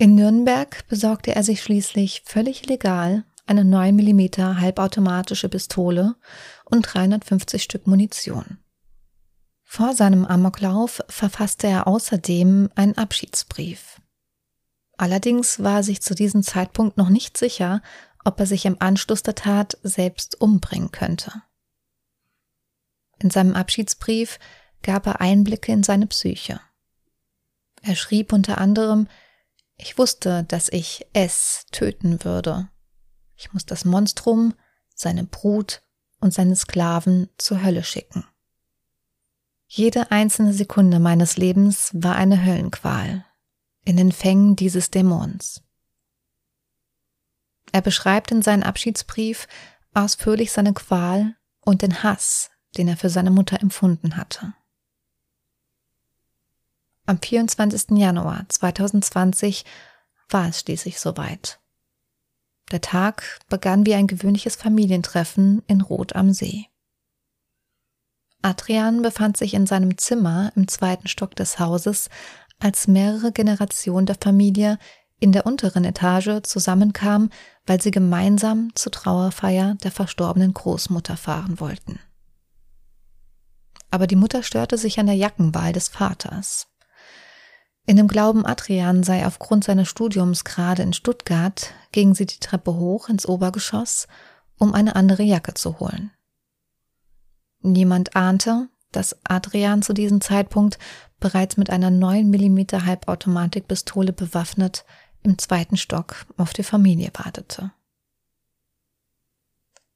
In 0.00 0.14
Nürnberg 0.14 0.86
besorgte 0.86 1.34
er 1.34 1.42
sich 1.42 1.60
schließlich 1.60 2.22
völlig 2.24 2.66
legal 2.66 3.24
eine 3.46 3.64
9 3.64 3.96
mm 3.96 4.60
halbautomatische 4.60 5.48
Pistole 5.48 6.14
und 6.64 6.82
350 6.82 7.60
Stück 7.60 7.88
Munition. 7.88 8.58
Vor 9.64 9.94
seinem 9.94 10.24
Amoklauf 10.24 11.02
verfasste 11.08 11.66
er 11.66 11.88
außerdem 11.88 12.70
einen 12.76 12.96
Abschiedsbrief. 12.96 14.00
Allerdings 14.96 15.64
war 15.64 15.78
er 15.78 15.82
sich 15.82 16.00
zu 16.00 16.14
diesem 16.14 16.44
Zeitpunkt 16.44 16.96
noch 16.96 17.08
nicht 17.08 17.36
sicher, 17.36 17.82
ob 18.24 18.38
er 18.38 18.46
sich 18.46 18.66
im 18.66 18.76
Anschluss 18.80 19.24
der 19.24 19.34
Tat 19.34 19.78
selbst 19.82 20.40
umbringen 20.40 20.92
könnte. 20.92 21.42
In 23.18 23.30
seinem 23.30 23.54
Abschiedsbrief 23.54 24.38
gab 24.82 25.06
er 25.08 25.20
Einblicke 25.20 25.72
in 25.72 25.82
seine 25.82 26.06
Psyche. 26.06 26.60
Er 27.82 27.96
schrieb 27.96 28.32
unter 28.32 28.58
anderem, 28.58 29.08
ich 29.78 29.96
wusste, 29.96 30.44
dass 30.44 30.68
ich 30.68 31.06
es 31.12 31.64
töten 31.70 32.24
würde. 32.24 32.68
Ich 33.36 33.52
muss 33.52 33.64
das 33.64 33.84
Monstrum, 33.84 34.54
seine 34.94 35.24
Brut 35.24 35.82
und 36.20 36.34
seine 36.34 36.56
Sklaven 36.56 37.30
zur 37.38 37.62
Hölle 37.62 37.84
schicken. 37.84 38.26
Jede 39.68 40.10
einzelne 40.10 40.52
Sekunde 40.52 40.98
meines 40.98 41.36
Lebens 41.36 41.90
war 41.94 42.16
eine 42.16 42.44
Höllenqual 42.44 43.24
in 43.84 43.96
den 43.96 44.12
Fängen 44.12 44.56
dieses 44.56 44.90
Dämons. 44.90 45.62
Er 47.70 47.80
beschreibt 47.80 48.32
in 48.32 48.42
seinem 48.42 48.62
Abschiedsbrief 48.62 49.46
ausführlich 49.94 50.52
seine 50.52 50.72
Qual 50.72 51.36
und 51.60 51.82
den 51.82 52.02
Hass, 52.02 52.50
den 52.76 52.88
er 52.88 52.96
für 52.96 53.10
seine 53.10 53.30
Mutter 53.30 53.60
empfunden 53.60 54.16
hatte. 54.16 54.54
Am 57.08 57.18
24. 57.22 57.96
Januar 57.96 58.44
2020 58.50 59.64
war 60.28 60.50
es 60.50 60.60
schließlich 60.60 61.00
soweit. 61.00 61.58
Der 62.70 62.82
Tag 62.82 63.40
begann 63.48 63.86
wie 63.86 63.94
ein 63.94 64.06
gewöhnliches 64.06 64.56
Familientreffen 64.56 65.62
in 65.66 65.80
Rot 65.80 66.14
am 66.14 66.34
See. 66.34 66.66
Adrian 68.42 69.00
befand 69.00 69.38
sich 69.38 69.54
in 69.54 69.66
seinem 69.66 69.96
Zimmer 69.96 70.52
im 70.54 70.68
zweiten 70.68 71.08
Stock 71.08 71.34
des 71.34 71.58
Hauses, 71.58 72.10
als 72.58 72.88
mehrere 72.88 73.32
Generationen 73.32 74.04
der 74.04 74.18
Familie 74.22 74.78
in 75.18 75.32
der 75.32 75.46
unteren 75.46 75.86
Etage 75.86 76.42
zusammenkamen, 76.42 77.30
weil 77.64 77.80
sie 77.80 77.90
gemeinsam 77.90 78.70
zur 78.74 78.92
Trauerfeier 78.92 79.76
der 79.82 79.92
verstorbenen 79.92 80.52
Großmutter 80.52 81.16
fahren 81.16 81.58
wollten. 81.58 82.00
Aber 83.90 84.06
die 84.06 84.16
Mutter 84.16 84.42
störte 84.42 84.76
sich 84.76 85.00
an 85.00 85.06
der 85.06 85.16
Jackenwahl 85.16 85.72
des 85.72 85.88
Vaters. 85.88 86.66
In 87.88 87.96
dem 87.96 88.06
Glauben, 88.06 88.44
Adrian 88.44 89.02
sei 89.02 89.26
aufgrund 89.26 89.64
seines 89.64 89.88
Studiums 89.88 90.44
gerade 90.44 90.82
in 90.82 90.92
Stuttgart, 90.92 91.72
ging 91.90 92.14
sie 92.14 92.26
die 92.26 92.38
Treppe 92.38 92.74
hoch 92.74 93.08
ins 93.08 93.24
Obergeschoss, 93.26 94.08
um 94.58 94.74
eine 94.74 94.94
andere 94.94 95.22
Jacke 95.22 95.54
zu 95.54 95.80
holen. 95.80 96.10
Niemand 97.62 98.14
ahnte, 98.14 98.68
dass 98.92 99.16
Adrian 99.24 99.80
zu 99.80 99.94
diesem 99.94 100.20
Zeitpunkt 100.20 100.78
bereits 101.18 101.56
mit 101.56 101.70
einer 101.70 101.88
9 101.88 102.28
mm 102.28 102.84
Halbautomatikpistole 102.84 104.12
bewaffnet 104.12 104.84
im 105.22 105.38
zweiten 105.38 105.78
Stock 105.78 106.26
auf 106.36 106.52
die 106.52 106.64
Familie 106.64 107.10
wartete. 107.14 107.72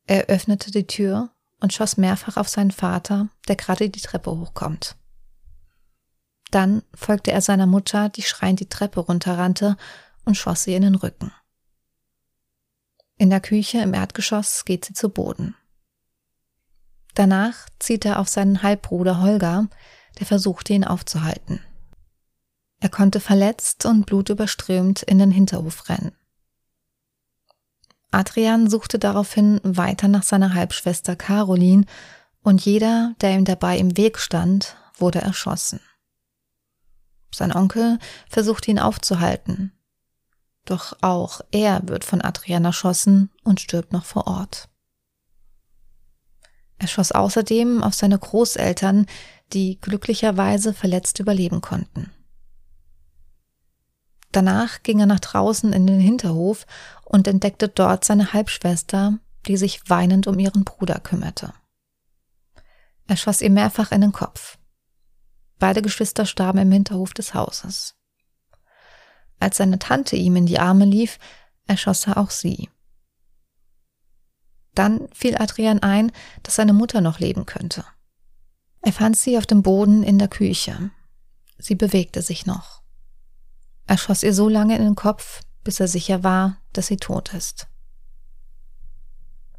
Er 0.06 0.28
öffnete 0.30 0.70
die 0.70 0.87
Tür 0.87 1.28
und 1.61 1.75
schoss 1.75 1.99
mehrfach 1.99 2.38
auf 2.38 2.49
seinen 2.49 2.70
Vater, 2.70 3.28
der 3.49 3.56
gerade 3.56 3.90
die 3.90 4.00
Treppe 4.00 4.30
hochkommt. 4.30 4.96
Dann 6.52 6.82
folgte 6.94 7.32
er 7.32 7.40
seiner 7.40 7.66
Mutter, 7.66 8.11
die 8.11 8.23
schreiend 8.23 8.61
die 8.61 8.68
Treppe 8.68 9.00
runterrannte 9.00 9.76
und 10.25 10.37
schoss 10.37 10.64
sie 10.64 10.75
in 10.75 10.82
den 10.82 10.94
Rücken. 10.94 11.32
In 13.16 13.30
der 13.30 13.40
Küche 13.40 13.78
im 13.78 13.94
Erdgeschoss 13.94 14.64
geht 14.66 14.85
sie 14.85 14.92
zu 14.92 15.09
Boden. 15.09 15.56
Danach 17.14 17.68
zieht 17.78 18.04
er 18.04 18.18
auf 18.18 18.28
seinen 18.28 18.62
Halbbruder 18.62 19.21
Holger, 19.21 19.68
der 20.18 20.26
versuchte 20.26 20.75
ihn 20.75 20.85
aufzuhalten. 20.85 21.61
Er 22.80 22.90
konnte 22.90 23.21
verletzt 23.21 23.87
und 23.87 24.04
blutüberströmt 24.04 25.02
in 25.02 25.18
den 25.18 25.30
Hinterhof 25.30 25.88
rennen. 25.88 26.12
Adrian 28.11 28.68
suchte 28.68 28.99
daraufhin 28.99 29.59
weiter 29.62 30.09
nach 30.09 30.23
seiner 30.23 30.52
Halbschwester 30.52 31.16
Caroline 31.16 31.87
und 32.42 32.62
jeder, 32.62 33.14
der 33.23 33.30
ihm 33.30 33.47
dabei 33.47 33.78
im 33.78 33.97
Weg 33.97 34.18
stand, 34.18 34.76
wurde 34.99 35.21
erschossen. 35.21 35.80
Sein 37.34 37.54
Onkel 37.54 37.98
versucht 38.28 38.68
ihn 38.68 38.78
aufzuhalten. 38.78 39.72
Doch 40.64 40.96
auch 41.00 41.40
er 41.50 41.88
wird 41.88 42.04
von 42.04 42.20
Adrian 42.20 42.64
erschossen 42.64 43.30
und 43.42 43.60
stirbt 43.60 43.92
noch 43.92 44.04
vor 44.04 44.26
Ort. 44.26 44.68
Er 46.78 46.88
schoss 46.88 47.12
außerdem 47.12 47.82
auf 47.82 47.94
seine 47.94 48.18
Großeltern, 48.18 49.06
die 49.52 49.80
glücklicherweise 49.80 50.74
verletzt 50.74 51.20
überleben 51.20 51.60
konnten. 51.60 52.10
Danach 54.32 54.82
ging 54.82 55.00
er 55.00 55.06
nach 55.06 55.20
draußen 55.20 55.72
in 55.72 55.86
den 55.86 56.00
Hinterhof 56.00 56.66
und 57.04 57.28
entdeckte 57.28 57.68
dort 57.68 58.04
seine 58.04 58.32
Halbschwester, 58.32 59.18
die 59.46 59.56
sich 59.56 59.88
weinend 59.88 60.26
um 60.26 60.38
ihren 60.38 60.64
Bruder 60.64 61.00
kümmerte. 61.00 61.52
Er 63.06 63.16
schoss 63.16 63.42
ihr 63.42 63.50
mehrfach 63.50 63.92
in 63.92 64.00
den 64.00 64.12
Kopf. 64.12 64.58
Beide 65.62 65.81
Geschwister 65.81 66.26
starben 66.26 66.59
im 66.59 66.73
Hinterhof 66.73 67.14
des 67.14 67.35
Hauses. 67.35 67.95
Als 69.38 69.59
seine 69.59 69.78
Tante 69.78 70.16
ihm 70.16 70.35
in 70.35 70.45
die 70.45 70.59
Arme 70.59 70.85
lief, 70.85 71.21
erschoss 71.69 72.09
er 72.09 72.16
auch 72.16 72.31
sie. 72.31 72.69
Dann 74.75 75.07
fiel 75.12 75.37
Adrian 75.37 75.78
ein, 75.78 76.11
dass 76.42 76.57
seine 76.57 76.73
Mutter 76.73 77.00
noch 77.00 77.21
leben 77.21 77.47
könnte. 77.47 77.85
Er 78.81 78.92
fand 78.92 79.16
sie 79.16 79.38
auf 79.38 79.47
dem 79.47 79.62
Boden 79.62 80.02
in 80.02 80.19
der 80.19 80.26
Küche. 80.26 80.90
Sie 81.59 81.76
bewegte 81.76 82.23
sich 82.23 82.45
noch. 82.45 82.83
Er 83.87 83.99
schoss 83.99 84.25
ihr 84.25 84.35
so 84.35 84.49
lange 84.49 84.76
in 84.76 84.83
den 84.83 84.97
Kopf, 84.97 85.42
bis 85.62 85.78
er 85.78 85.87
sicher 85.87 86.25
war, 86.25 86.57
dass 86.73 86.88
sie 86.88 86.97
tot 86.97 87.35
ist. 87.35 87.69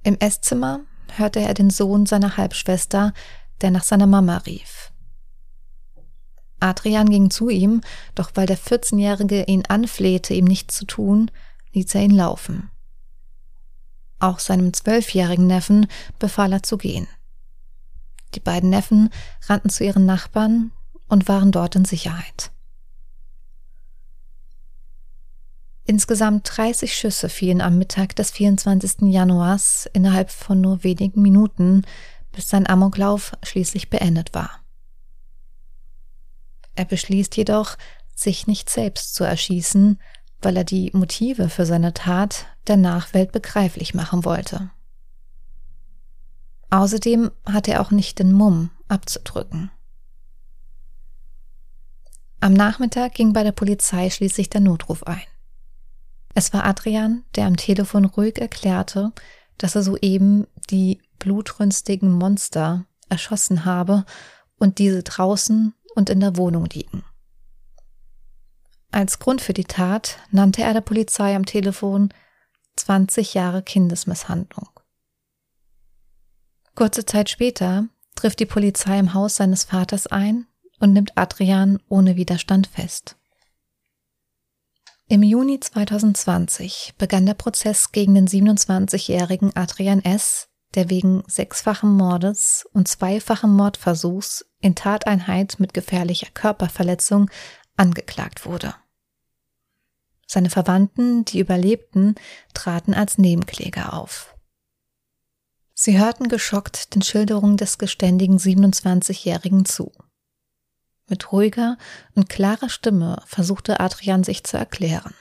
Im 0.04 0.20
Esszimmer 0.20 0.82
hörte 1.14 1.40
er 1.40 1.54
den 1.54 1.70
Sohn 1.70 2.06
seiner 2.06 2.36
Halbschwester, 2.36 3.14
der 3.62 3.72
nach 3.72 3.86
seiner 3.86 4.08
Mama 4.08 4.40
rief. 4.40 4.93
Adrian 6.64 7.10
ging 7.10 7.30
zu 7.30 7.50
ihm, 7.50 7.82
doch 8.16 8.32
weil 8.36 8.46
der 8.46 8.58
14-Jährige 8.58 9.44
ihn 9.44 9.64
anflehte, 9.68 10.34
ihm 10.34 10.46
nichts 10.46 10.78
zu 10.78 10.86
tun, 10.86 11.30
ließ 11.74 11.94
er 11.96 12.04
ihn 12.04 12.16
laufen. 12.16 12.70
Auch 14.20 14.40
seinem 14.40 14.74
zwölfjährigen 14.74 15.48
Neffen 15.48 15.88
befahl 16.20 16.54
er 16.54 16.64
zu 16.64 16.78
gehen. 16.78 17.08
Die 18.36 18.40
beiden 18.40 18.70
Neffen 18.70 19.10
rannten 19.48 19.70
zu 19.70 19.84
ihren 19.84 20.06
Nachbarn 20.06 20.72
und 21.10 21.28
waren 21.28 21.52
dort 21.52 21.76
in 21.76 21.86
Sicherheit. 21.86 22.52
Insgesamt 25.86 26.50
30 26.56 26.96
Schüsse 26.96 27.28
fielen 27.28 27.60
am 27.60 27.78
Mittag 27.78 28.16
des 28.16 28.32
24. 28.32 29.12
Januars 29.12 29.90
innerhalb 29.92 30.32
von 30.32 30.62
nur 30.62 30.86
wenigen 30.86 31.22
Minuten, 31.22 31.84
bis 32.32 32.48
sein 32.48 32.66
Amoklauf 32.68 33.34
schließlich 33.44 33.90
beendet 33.90 34.34
war. 34.34 34.63
Er 36.76 36.86
beschließt 36.86 37.36
jedoch, 37.38 37.78
sich 38.16 38.48
nicht 38.48 38.70
selbst 38.70 39.16
zu 39.16 39.24
erschießen, 39.24 40.00
weil 40.42 40.58
er 40.58 40.64
die 40.64 40.92
Motive 40.94 41.50
für 41.50 41.66
seine 41.66 41.94
Tat 41.94 42.46
der 42.68 42.78
Nachwelt 42.78 43.32
begreiflich 43.32 43.94
machen 43.94 44.26
wollte. 44.26 44.72
Außerdem 46.70 47.32
hat 47.46 47.68
er 47.68 47.82
auch 47.82 47.92
nicht 47.92 48.20
den 48.20 48.34
Mumm 48.34 48.72
abzudrücken. 48.88 49.72
Am 52.40 52.54
Nachmittag 52.54 53.14
ging 53.14 53.32
bei 53.32 53.44
der 53.44 53.52
Polizei 53.52 54.10
schließlich 54.10 54.50
der 54.50 54.62
Notruf 54.62 55.04
ein. 55.04 55.22
Es 56.34 56.52
war 56.52 56.66
Adrian, 56.66 57.24
der 57.36 57.46
am 57.46 57.58
Telefon 57.58 58.06
ruhig 58.06 58.40
erklärte, 58.40 59.12
dass 59.58 59.76
er 59.76 59.84
soeben 59.84 60.48
die 60.70 61.00
blutrünstigen 61.20 62.12
Monster 62.12 62.86
erschossen 63.08 63.66
habe 63.66 64.04
und 64.58 64.80
diese 64.80 65.04
draußen 65.04 65.74
und 65.96 66.10
in 66.10 66.20
der 66.20 66.38
Wohnung 66.38 66.66
liegen. 66.66 67.04
Als 68.92 69.20
Grund 69.20 69.42
für 69.42 69.54
die 69.54 69.64
Tat 69.64 70.20
nannte 70.30 70.62
er 70.62 70.74
der 70.74 70.82
Polizei 70.82 71.36
am 71.36 71.46
Telefon 71.46 72.14
20 72.76 73.34
Jahre 73.34 73.64
Kindesmisshandlung. 73.64 74.70
Kurze 76.76 77.06
Zeit 77.06 77.30
später 77.30 77.88
trifft 78.16 78.40
die 78.40 78.46
Polizei 78.46 79.00
im 79.00 79.14
Haus 79.14 79.36
seines 79.36 79.64
Vaters 79.64 80.08
ein 80.08 80.48
und 80.80 80.94
nimmt 80.94 81.18
Adrian 81.18 81.80
ohne 81.88 82.16
Widerstand 82.16 82.68
fest. 82.68 83.16
Im 85.08 85.22
Juni 85.22 85.60
2020 85.60 86.94
begann 86.98 87.26
der 87.26 87.34
Prozess 87.34 87.92
gegen 87.92 88.16
den 88.16 88.28
27-jährigen 88.28 89.56
Adrian 89.56 90.04
S., 90.04 90.50
der 90.76 90.90
wegen 90.90 91.24
sechsfachen 91.28 91.92
Mordes 91.96 92.68
und 92.74 92.88
zweifachen 92.88 93.54
Mordversuchs 93.54 94.46
in 94.60 94.76
Tateinheit 94.76 95.60
mit 95.60 95.74
gefährlicher 95.74 96.30
Körperverletzung 96.34 97.30
angeklagt 97.78 98.46
wurde. 98.46 98.76
Seine 100.26 100.50
Verwandten, 100.50 101.26
die 101.26 101.40
überlebten, 101.40 102.16
traten 102.54 102.94
als 102.94 103.18
Nebenkläger 103.18 103.94
auf. 103.94 104.36
Sie 105.76 106.00
hörten 106.00 106.28
geschockt 106.28 106.96
den 106.96 107.02
Schilderungen 107.02 107.58
des 107.58 107.78
geständigen 107.78 108.38
27-Jährigen 108.38 109.66
zu. 109.66 109.92
Mit 111.08 111.32
ruhiger 111.32 111.78
und 112.16 112.30
klarer 112.30 112.70
Stimme 112.70 113.22
versuchte 113.26 113.80
Adrian 113.80 114.24
sich 114.24 114.44
zu 114.44 114.58
erklären. 114.58 115.14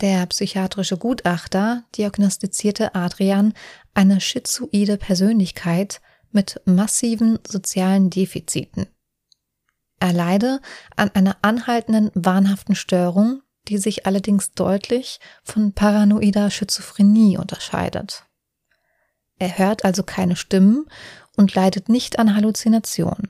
Der 0.00 0.24
psychiatrische 0.26 0.96
Gutachter 0.96 1.84
diagnostizierte 1.96 2.94
Adrian 2.94 3.52
eine 3.92 4.20
schizoide 4.20 4.96
Persönlichkeit 4.96 6.00
mit 6.32 6.60
massiven 6.64 7.38
sozialen 7.46 8.08
Defiziten. 8.08 8.86
Er 9.98 10.14
leide 10.14 10.60
an 10.96 11.10
einer 11.10 11.36
anhaltenden 11.42 12.10
wahnhaften 12.14 12.74
Störung, 12.74 13.42
die 13.68 13.76
sich 13.76 14.06
allerdings 14.06 14.54
deutlich 14.54 15.20
von 15.44 15.72
paranoider 15.72 16.50
Schizophrenie 16.50 17.36
unterscheidet. 17.36 18.24
Er 19.38 19.58
hört 19.58 19.84
also 19.84 20.02
keine 20.02 20.36
Stimmen 20.36 20.86
und 21.36 21.54
leidet 21.54 21.90
nicht 21.90 22.18
an 22.18 22.34
Halluzinationen. 22.34 23.28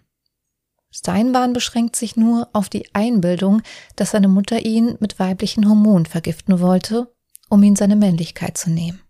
Steinbahn 0.90 1.52
beschränkt 1.52 1.94
sich 1.96 2.16
nur 2.16 2.48
auf 2.52 2.68
die 2.68 2.92
Einbildung, 2.94 3.62
dass 3.96 4.10
seine 4.10 4.28
Mutter 4.28 4.64
ihn 4.64 4.96
mit 5.00 5.18
weiblichen 5.18 5.68
Hormonen 5.68 6.06
vergiften 6.06 6.60
wollte, 6.60 7.12
um 7.48 7.62
ihn 7.62 7.76
seine 7.76 7.96
Männlichkeit 7.96 8.58
zu 8.58 8.70
nehmen. 8.70 9.00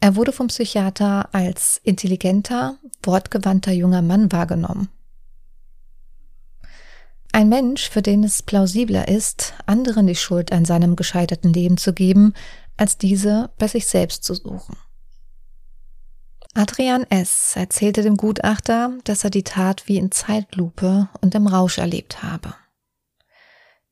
Er 0.00 0.16
wurde 0.16 0.32
vom 0.32 0.48
Psychiater 0.48 1.34
als 1.34 1.80
intelligenter, 1.82 2.78
wortgewandter 3.02 3.72
junger 3.72 4.02
Mann 4.02 4.32
wahrgenommen. 4.32 4.88
Ein 7.32 7.48
Mensch, 7.48 7.88
für 7.88 8.02
den 8.02 8.22
es 8.22 8.42
plausibler 8.42 9.08
ist, 9.08 9.54
anderen 9.66 10.06
die 10.06 10.14
Schuld 10.14 10.52
an 10.52 10.64
seinem 10.64 10.94
gescheiterten 10.94 11.52
Leben 11.52 11.78
zu 11.78 11.92
geben, 11.92 12.32
als 12.76 12.96
diese 12.96 13.50
bei 13.58 13.66
sich 13.66 13.86
selbst 13.86 14.24
zu 14.24 14.34
suchen. 14.34 14.76
Adrian 16.56 17.04
S. 17.10 17.56
erzählte 17.56 18.02
dem 18.02 18.16
Gutachter, 18.16 18.96
dass 19.02 19.24
er 19.24 19.30
die 19.30 19.42
Tat 19.42 19.88
wie 19.88 19.96
in 19.96 20.12
Zeitlupe 20.12 21.08
und 21.20 21.34
im 21.34 21.48
Rausch 21.48 21.78
erlebt 21.78 22.22
habe. 22.22 22.54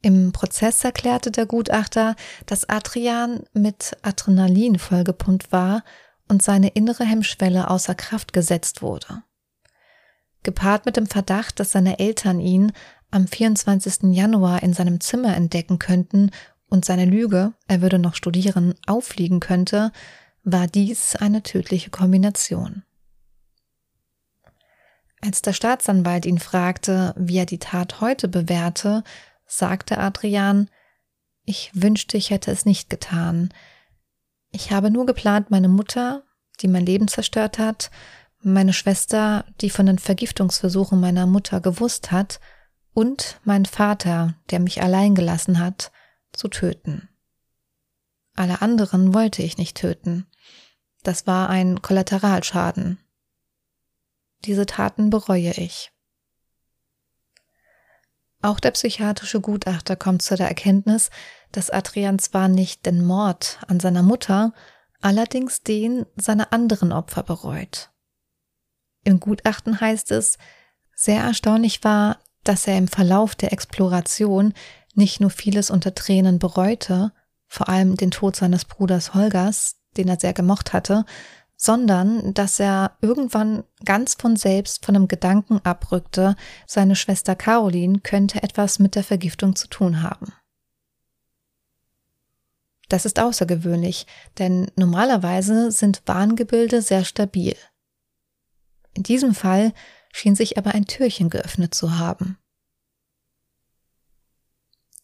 Im 0.01 0.33
Prozess 0.33 0.85
erklärte 0.85 1.33
der 1.33 1.47
Gutachter, 1.47 2.15
dass 2.47 2.69
Adrian 2.69 3.45
mit 3.53 3.97
Adrenalin 4.03 4.79
vollgepumpt 4.79 5.51
war 5.51 5.83
und 6.29 6.43
seine 6.43 6.69
innere 6.69 7.05
Hemmschwelle 7.05 7.69
außer 7.69 7.97
Kraft 7.97 8.33
gesetzt 8.33 8.81
wurde. 8.81 9.23
Gepaart 10.45 10.87
mit 10.87 10.97
dem 10.97 11.07
Verdacht, 11.07 11.59
dass 11.59 11.73
seine 11.73 11.99
Eltern 11.99 12.41
ihn 12.41 12.73
am 13.11 13.27
24. 13.27 14.15
Januar 14.15 14.63
in 14.63 14.73
seinem 14.73 15.01
Zimmer 15.01 15.37
entdecken 15.37 15.79
könnten 15.79 16.31
und 16.69 16.85
seine 16.85 17.05
Lüge, 17.05 17.53
er 17.69 17.83
würde 17.83 17.99
noch 17.99 18.15
studieren, 18.15 18.75
auffliegen 18.87 19.41
könnte, 19.41 19.93
war 20.45 20.67
dies 20.67 21.17
eine 21.17 21.43
tödliche 21.43 21.91
Kombination. 21.91 22.83
Als 25.21 25.41
der 25.43 25.53
Staatsanwalt 25.53 26.27
ihn 26.27 26.39
fragte, 26.39 27.15
wie 27.17 27.39
er 27.39 27.47
die 27.47 27.59
Tat 27.59 28.01
heute 28.01 28.27
bewerte, 28.27 29.05
sagte 29.47 29.99
Adrian, 29.99 30.69
ich 31.45 31.71
wünschte, 31.75 32.17
ich 32.17 32.31
hätte 32.31 32.51
es 32.51 32.65
nicht 32.65 32.91
getan. 32.91 33.53
Ich 34.51 34.73
habe 34.73 34.91
nur 34.91 35.07
geplant, 35.07 35.51
meine 35.51 35.69
Mutter, 35.69 36.25
die 36.61 36.69
mein 36.69 36.87
Leben 36.87 37.09
zerstört 37.09 37.59
hat, 37.59 37.91
meine 38.43 38.73
Schwester, 38.73 39.45
die 39.61 39.71
von 39.71 39.87
den 39.87 39.99
Vergiftungsversuchen 39.99 41.01
meiner 41.01 41.27
Mutter 41.27 41.61
gewusst 41.61 42.11
hat, 42.11 42.41
und 42.95 43.41
meinen 43.45 43.65
Vater, 43.65 44.35
der 44.51 44.61
mich 44.61 44.83
allein 44.83 45.15
gelassen 45.15 45.59
hat, 45.59 45.93
zu 46.33 46.49
töten. 46.49 47.09
Alle 48.35 48.63
anderen 48.63 49.15
wollte 49.15 49.43
ich 49.43 49.59
nicht 49.59 49.77
töten. 49.77 50.27
Das 51.03 51.27
war 51.27 51.49
ein 51.49 51.83
Kollateralschaden. 51.83 52.99
Diese 54.45 54.67
Taten 54.67 55.11
bereue 55.11 55.53
ich. 55.53 55.93
Auch 58.41 58.59
der 58.59 58.73
psychiatrische 58.73 59.41
Gutachter 59.41 59.95
kommt 59.95 60.23
zu 60.23 60.37
der 60.37 60.49
Erkenntnis, 60.49 61.11
dass 61.53 61.71
Adrian 61.71 62.19
zwar 62.19 62.49
nicht 62.49 62.87
den 62.87 63.05
Mord 63.05 63.61
an 63.69 63.79
seiner 63.79 64.03
Mutter, 64.03 64.53
allerdings 65.01 65.63
den 65.63 66.07
seiner 66.17 66.53
anderen 66.53 66.93
Opfer 66.93 67.23
bereut. 67.23 67.91
Im 69.05 69.21
Gutachten 69.21 69.81
heißt 69.81 70.11
es, 70.13 70.39
sehr 70.95 71.23
erstaunlich 71.23 71.85
war, 71.85 72.19
dass 72.45 72.67
er 72.67 72.79
im 72.79 72.89
Verlauf 72.89 73.35
der 73.35 73.53
Exploration 73.53 74.55
nicht 74.95 75.21
nur 75.21 75.31
vieles 75.31 75.71
unter 75.71 75.95
Tränen 75.95 76.39
bereute, 76.39 77.13
vor 77.47 77.69
allem 77.69 77.97
den 77.97 78.11
Tod 78.11 78.37
seines 78.37 78.65
Bruders 78.65 79.15
Holgers, 79.15 79.82
den 79.97 80.09
er 80.09 80.19
sehr 80.19 80.33
gemocht 80.33 80.73
hatte, 80.73 81.05
sondern 81.57 82.35
dass 82.35 82.59
er 82.59 82.97
irgendwann 83.01 83.63
ganz 83.85 84.15
von 84.15 84.35
selbst 84.35 84.85
von 84.85 84.95
dem 84.95 85.07
Gedanken 85.07 85.61
abrückte, 85.63 86.35
seine 86.67 86.97
Schwester 86.97 87.37
Caroline 87.37 88.01
könnte 88.01 88.43
etwas 88.43 88.81
mit 88.81 88.97
der 88.97 89.05
Vergiftung 89.05 89.55
zu 89.55 89.69
tun 89.69 90.03
haben. 90.03 90.33
Das 92.89 93.07
ist 93.07 93.21
außergewöhnlich, 93.21 94.07
denn 94.39 94.71
normalerweise 94.77 95.71
sind 95.71 96.03
Warngebilde 96.05 96.83
sehr 96.83 97.05
stabil. 97.05 97.57
In 98.95 99.03
diesem 99.05 99.35
Fall 99.35 99.73
schien 100.13 100.35
sich 100.35 100.59
aber 100.59 100.75
ein 100.75 100.87
Türchen 100.87 101.31
geöffnet 101.31 101.75
zu 101.75 101.99
haben. 101.99 102.39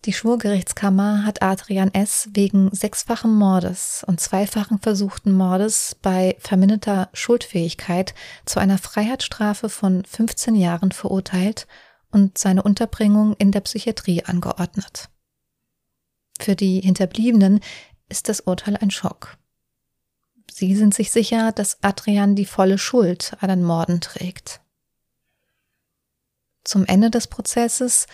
Die 0.04 0.12
Schwurgerichtskammer 0.12 1.24
hat 1.24 1.42
Adrian 1.42 1.92
S. 1.92 2.28
wegen 2.32 2.72
sechsfachen 2.72 3.34
Mordes 3.34 4.04
und 4.06 4.20
zweifachen 4.20 4.78
versuchten 4.78 5.32
Mordes 5.32 5.96
bei 6.00 6.36
verminderter 6.38 7.08
Schuldfähigkeit 7.12 8.14
zu 8.46 8.60
einer 8.60 8.78
Freiheitsstrafe 8.78 9.68
von 9.68 10.04
15 10.04 10.54
Jahren 10.54 10.92
verurteilt 10.92 11.66
und 12.12 12.38
seine 12.38 12.62
Unterbringung 12.62 13.34
in 13.38 13.50
der 13.50 13.60
Psychiatrie 13.60 14.24
angeordnet. 14.24 15.08
Für 16.40 16.54
die 16.54 16.80
Hinterbliebenen 16.80 17.58
ist 18.08 18.28
das 18.28 18.40
Urteil 18.40 18.76
ein 18.76 18.92
Schock. 18.92 19.36
Sie 20.50 20.76
sind 20.76 20.94
sich 20.94 21.10
sicher, 21.10 21.50
dass 21.50 21.82
Adrian 21.82 22.36
die 22.36 22.46
volle 22.46 22.78
Schuld 22.78 23.36
an 23.40 23.48
den 23.48 23.64
Morden 23.64 24.00
trägt. 24.00 24.60
Zum 26.62 26.86
Ende 26.86 27.10
des 27.10 27.26
Prozesses 27.26 28.06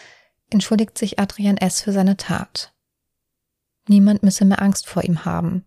entschuldigt 0.51 0.97
sich 0.99 1.19
Adrian 1.19 1.57
S. 1.57 1.81
für 1.83 1.93
seine 1.93 2.17
Tat. 2.17 2.75
Niemand 3.89 4.23
müsse 4.23 4.45
mehr 4.45 4.63
Angst 4.63 4.87
vor 4.87 5.05
ihm 5.05 5.25
haben. 5.25 5.65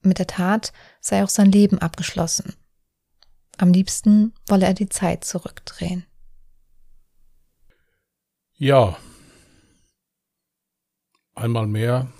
Mit 0.00 0.18
der 0.18 0.26
Tat 0.26 0.72
sei 1.00 1.22
auch 1.22 1.28
sein 1.28 1.50
Leben 1.50 1.78
abgeschlossen. 1.78 2.54
Am 3.58 3.72
liebsten 3.72 4.34
wolle 4.46 4.66
er 4.66 4.74
die 4.74 4.88
Zeit 4.88 5.24
zurückdrehen. 5.24 6.06
Ja. 8.54 8.98
Einmal 11.34 11.66
mehr 11.66 12.10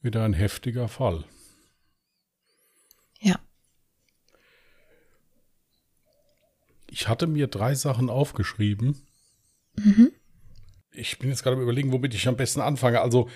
wieder 0.00 0.24
ein 0.24 0.34
heftiger 0.34 0.88
Fall. 0.88 1.24
Ja. 3.20 3.40
Ich 6.88 7.08
hatte 7.08 7.26
mir 7.26 7.46
drei 7.46 7.74
Sachen 7.74 8.10
aufgeschrieben. 8.10 9.06
Mhm. 9.76 10.12
Ich 10.94 11.18
bin 11.18 11.28
jetzt 11.28 11.42
gerade 11.42 11.60
überlegen, 11.60 11.92
womit 11.92 12.14
ich 12.14 12.28
am 12.28 12.36
besten 12.36 12.60
anfange. 12.60 13.00
Also, 13.00 13.28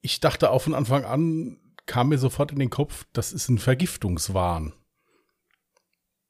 ich 0.00 0.20
dachte 0.20 0.50
auch 0.50 0.62
von 0.62 0.74
Anfang 0.74 1.04
an, 1.04 1.58
kam 1.86 2.10
mir 2.10 2.18
sofort 2.18 2.52
in 2.52 2.58
den 2.58 2.70
Kopf, 2.70 3.06
das 3.12 3.32
ist 3.32 3.48
ein 3.48 3.58
Vergiftungswahn, 3.58 4.72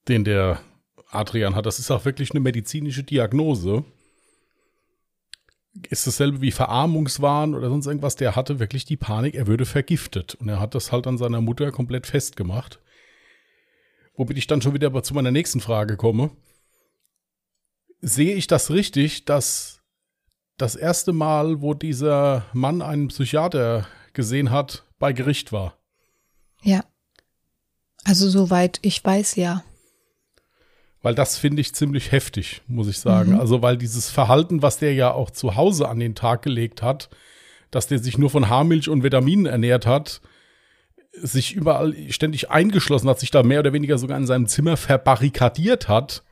den 0.09 0.25
der 0.25 0.61
Adrian 1.11 1.55
hat. 1.55 1.67
Das 1.67 1.79
ist 1.79 1.91
auch 1.91 2.05
wirklich 2.05 2.31
eine 2.31 2.41
medizinische 2.41 3.03
Diagnose 3.03 3.85
ist 5.89 6.07
dasselbe 6.07 6.41
wie 6.41 6.51
Verarmungswahn 6.51 7.55
oder 7.55 7.69
sonst 7.69 7.87
irgendwas. 7.87 8.17
Der 8.17 8.37
hatte 8.37 8.61
wirklich 8.61 8.85
die 8.85 8.97
Panik, 8.97 9.35
er 9.35 9.47
würde 9.47 9.67
vergiftet. 9.67 10.35
Und 10.37 10.49
er 10.49 10.61
hat 10.61 10.75
das 10.75 10.93
halt 10.93 11.07
an 11.07 11.19
seiner 11.19 11.41
Mutter 11.41 11.73
komplett 11.73 12.07
festgemacht. 12.07 12.81
Womit 14.17 14.39
ich 14.39 14.47
dann 14.47 14.63
schon 14.63 14.75
wieder 14.75 15.03
zu 15.03 15.15
meiner 15.15 15.33
nächsten 15.33 15.61
Frage 15.61 15.97
komme. 15.97 16.31
Sehe 18.01 18.35
ich 18.35 18.47
das 18.47 18.71
richtig, 18.71 19.25
dass 19.25 19.83
das 20.57 20.77
erste 20.77 21.13
Mal, 21.13 21.61
wo 21.61 21.75
dieser 21.75 22.45
Mann 22.53 22.83
einen 22.83 23.09
Psychiater 23.09 23.87
gesehen 24.13 24.51
hat, 24.51 24.85
bei 24.99 25.13
Gericht 25.13 25.53
war? 25.53 25.77
Ja. 26.63 26.85
Also 28.05 28.29
soweit 28.29 28.79
ich 28.83 29.05
weiß, 29.05 29.37
ja. 29.37 29.65
Weil 31.03 31.15
das 31.15 31.37
finde 31.37 31.61
ich 31.61 31.75
ziemlich 31.75 32.13
heftig, 32.13 32.63
muss 32.67 32.89
ich 32.89 32.99
sagen. 32.99 33.33
Mhm. 33.33 33.41
Also, 33.41 33.61
weil 33.61 33.77
dieses 33.77 34.11
Verhalten, 34.11 34.63
was 34.63 34.79
der 34.79 34.95
ja 34.95 35.13
auch 35.13 35.31
zu 35.31 35.55
Hause 35.55 35.89
an 35.89 35.99
den 35.99 36.15
Tag 36.15 36.43
gelegt 36.43 36.81
hat, 36.81 37.11
dass 37.71 37.87
der 37.89 37.99
sich 37.99 38.17
nur 38.17 38.31
von 38.31 38.49
Haarmilch 38.49 38.89
und 38.89 39.03
Vitaminen 39.03 39.47
ernährt 39.47 39.85
hat, 39.85 40.23
sich 41.13 41.53
überall 41.53 41.95
ständig 42.11 42.51
eingeschlossen 42.51 43.09
hat, 43.09 43.21
sich 43.21 43.31
da 43.31 43.43
mehr 43.43 43.61
oder 43.61 43.73
weniger 43.73 43.99
sogar 43.99 44.17
in 44.17 44.27
seinem 44.27 44.47
Zimmer 44.47 44.77
verbarrikadiert 44.77 45.89
hat. 45.89 46.23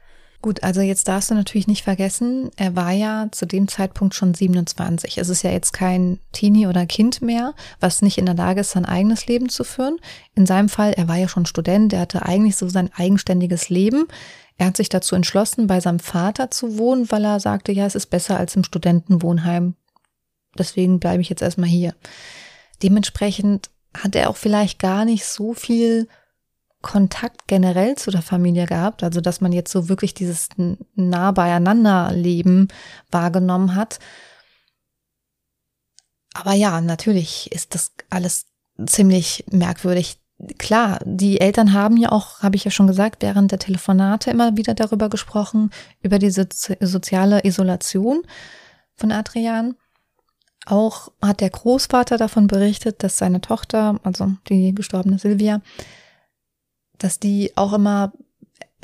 Gut, 0.42 0.64
also 0.64 0.81
jetzt 0.81 1.07
darfst 1.07 1.31
du 1.31 1.37
natürlich 1.37 1.68
nicht 1.68 1.85
vergessen, 1.85 2.50
er 2.57 2.74
war 2.74 2.90
ja 2.90 3.28
zu 3.31 3.46
dem 3.46 3.68
Zeitpunkt 3.68 4.16
schon 4.16 4.35
27. 4.35 5.18
Es 5.18 5.28
ist 5.28 5.42
ja 5.42 5.52
jetzt 5.52 5.72
kein 5.72 6.18
Teenie 6.33 6.66
oder 6.66 6.85
Kind 6.85 7.22
mehr, 7.22 7.55
was 7.78 8.02
nicht 8.02 8.18
in 8.18 8.26
der 8.26 8.35
Lage 8.35 8.62
ist, 8.62 8.72
sein 8.72 8.85
eigenes 8.85 9.26
Leben 9.28 9.48
zu 9.48 9.62
führen. 9.62 9.98
In 10.35 10.44
seinem 10.44 10.68
Fall, 10.68 10.94
er 10.94 11.07
war 11.07 11.14
ja 11.14 11.28
schon 11.28 11.46
Student, 11.46 11.92
er 11.92 12.00
hatte 12.00 12.26
eigentlich 12.26 12.57
so 12.57 12.68
sein 12.68 12.90
eigenständiges 12.92 13.68
Leben. 13.68 14.09
Er 14.59 14.66
hat 14.66 14.76
sich 14.76 14.88
dazu 14.88 15.14
entschlossen, 15.14 15.68
bei 15.68 15.78
seinem 15.78 16.00
Vater 16.00 16.50
zu 16.50 16.76
wohnen, 16.76 17.09
weil 17.12 17.24
er 17.24 17.38
sagte, 17.38 17.70
ja, 17.70 17.87
es 17.87 17.94
ist 17.94 18.07
besser 18.07 18.37
als 18.37 18.57
im 18.57 18.64
Studentenwohnheim. 18.64 19.76
Deswegen 20.59 20.98
bleibe 20.98 21.22
ich 21.22 21.28
jetzt 21.28 21.42
erstmal 21.42 21.70
hier. 21.70 21.94
Dementsprechend 22.83 23.70
hat 23.96 24.16
er 24.16 24.28
auch 24.28 24.37
vielleicht 24.37 24.81
gar 24.81 25.05
nicht 25.05 25.24
so 25.24 25.55
viel 25.55 26.09
Kontakt 26.83 27.47
generell 27.47 27.97
zu 27.97 28.11
der 28.11 28.23
Familie 28.23 28.66
gehabt, 28.66 29.03
also 29.03 29.21
dass 29.21 29.40
man 29.40 29.53
jetzt 29.53 29.73
so 29.73 29.88
wirklich 29.88 30.14
dieses 30.14 30.49
nah 30.95 31.31
beieinander 31.31 32.12
Leben 32.12 32.68
wahrgenommen 33.11 33.75
hat. 33.75 33.99
Aber 36.35 36.55
ja, 36.55 36.81
natürlich 36.81 37.51
ist 37.53 37.75
das 37.75 37.92
alles 38.11 38.47
ziemlich 38.87 39.45
merkwürdig 39.51 40.23
klar, 40.59 40.99
die 41.05 41.40
Eltern 41.40 41.73
haben 41.73 41.97
ja 41.97 42.11
auch, 42.11 42.42
habe 42.42 42.57
ich 42.57 42.64
ja 42.64 42.71
schon 42.71 42.87
gesagt, 42.87 43.23
während 43.23 43.53
der 43.53 43.59
Telefonate 43.59 44.31
immer 44.31 44.57
wieder 44.57 44.75
darüber 44.75 45.09
gesprochen, 45.09 45.71
über 46.01 46.18
diese 46.18 46.49
soziale 46.81 47.45
Isolation 47.45 48.23
von 48.95 49.12
Adrian. 49.12 49.77
Auch 50.66 51.11
hat 51.21 51.40
der 51.40 51.51
Großvater 51.51 52.18
davon 52.18 52.47
berichtet, 52.47 53.03
dass 53.03 53.18
seine 53.18 53.40
Tochter, 53.40 53.99
also 54.05 54.33
die 54.49 54.75
gestorbene 54.75 55.18
Silvia, 55.18 55.61
dass 57.02 57.18
die 57.18 57.52
auch 57.56 57.72
immer 57.72 58.12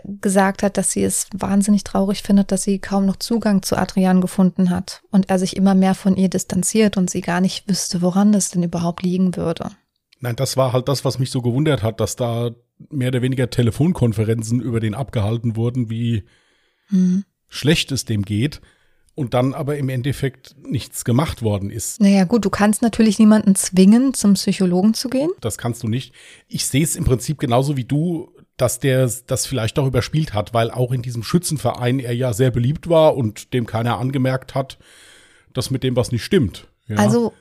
gesagt 0.05 0.63
hat, 0.63 0.77
dass 0.77 0.93
sie 0.93 1.03
es 1.03 1.27
wahnsinnig 1.33 1.85
traurig 1.85 2.23
findet, 2.23 2.53
dass 2.53 2.63
sie 2.63 2.79
kaum 2.79 3.05
noch 3.07 3.17
Zugang 3.17 3.63
zu 3.63 3.77
Adrian 3.77 4.21
gefunden 4.21 4.71
hat 4.71 5.03
und 5.11 5.29
er 5.29 5.39
sich 5.39 5.57
immer 5.57 5.75
mehr 5.75 5.95
von 5.95 6.17
ihr 6.17 6.29
distanziert 6.29 6.97
und 6.97 7.11
sie 7.11 7.21
gar 7.21 7.41
nicht 7.41 7.69
wüsste, 7.69 8.01
woran 8.01 8.33
das 8.33 8.51
denn 8.51 8.63
überhaupt 8.63 9.03
liegen 9.03 9.37
würde. 9.37 9.71
Nein, 10.21 10.37
das 10.37 10.57
war 10.57 10.73
halt 10.73 10.89
das, 10.89 11.05
was 11.05 11.19
mich 11.19 11.31
so 11.31 11.43
gewundert 11.43 11.83
hat, 11.83 12.01
dass 12.01 12.17
da 12.17 12.51
mehr 12.91 13.09
oder 13.09 13.23
weniger 13.23 13.51
Telefonkonferenzen 13.51 14.61
über 14.61 14.81
den 14.81 14.95
abgehalten 14.95 15.57
wurden, 15.57 15.91
wie 15.91 16.25
hm. 16.89 17.25
schlecht 17.49 17.93
es 17.93 18.05
dem 18.05 18.23
geht 18.23 18.61
und 19.19 19.35
dann 19.35 19.53
aber 19.53 19.77
im 19.77 19.89
Endeffekt 19.89 20.55
nichts 20.63 21.05
gemacht 21.05 21.43
worden 21.43 21.71
ist. 21.71 22.01
Naja, 22.01 22.25
gut, 22.25 22.45
du 22.45 22.51
kannst 22.51 22.83
natürlich 22.83 23.19
niemanden 23.19 23.57
zwingen, 23.57 24.15
zum 24.15 24.35
Psychologen 24.35 24.95
zu 24.95 25.11
gehen. 25.11 25.31
Das 25.41 25.59
kannst 25.59 25.83
du 25.83 25.89
nicht. 25.89 26.15
Ich 26.47 26.67
sehe 26.67 26.85
es 26.85 26.95
im 26.95 27.05
Prinzip 27.05 27.39
genauso 27.39 27.77
wie 27.77 27.85
du, 27.85 28.31
dass 28.57 28.79
der 28.79 29.11
das 29.27 29.47
vielleicht 29.47 29.79
auch 29.79 29.87
überspielt 29.87 30.35
hat, 30.35 30.55
weil 30.55 30.71
auch 30.71 30.93
in 30.93 31.03
diesem 31.03 31.25
Schützenverein 31.25 31.99
er 31.99 32.15
ja 32.15 32.33
sehr 32.33 32.53
beliebt 32.53 32.89
war 32.89 33.17
und 33.17 33.53
dem 33.53 33.67
keiner 33.67 33.99
angemerkt 33.99 34.55
hat, 34.55 34.79
dass 35.53 35.71
mit 35.71 35.83
dem 35.83 35.97
was 35.97 36.13
nicht 36.13 36.25
stimmt. 36.25 36.69
Ja. 36.87 36.97
Also 36.97 37.33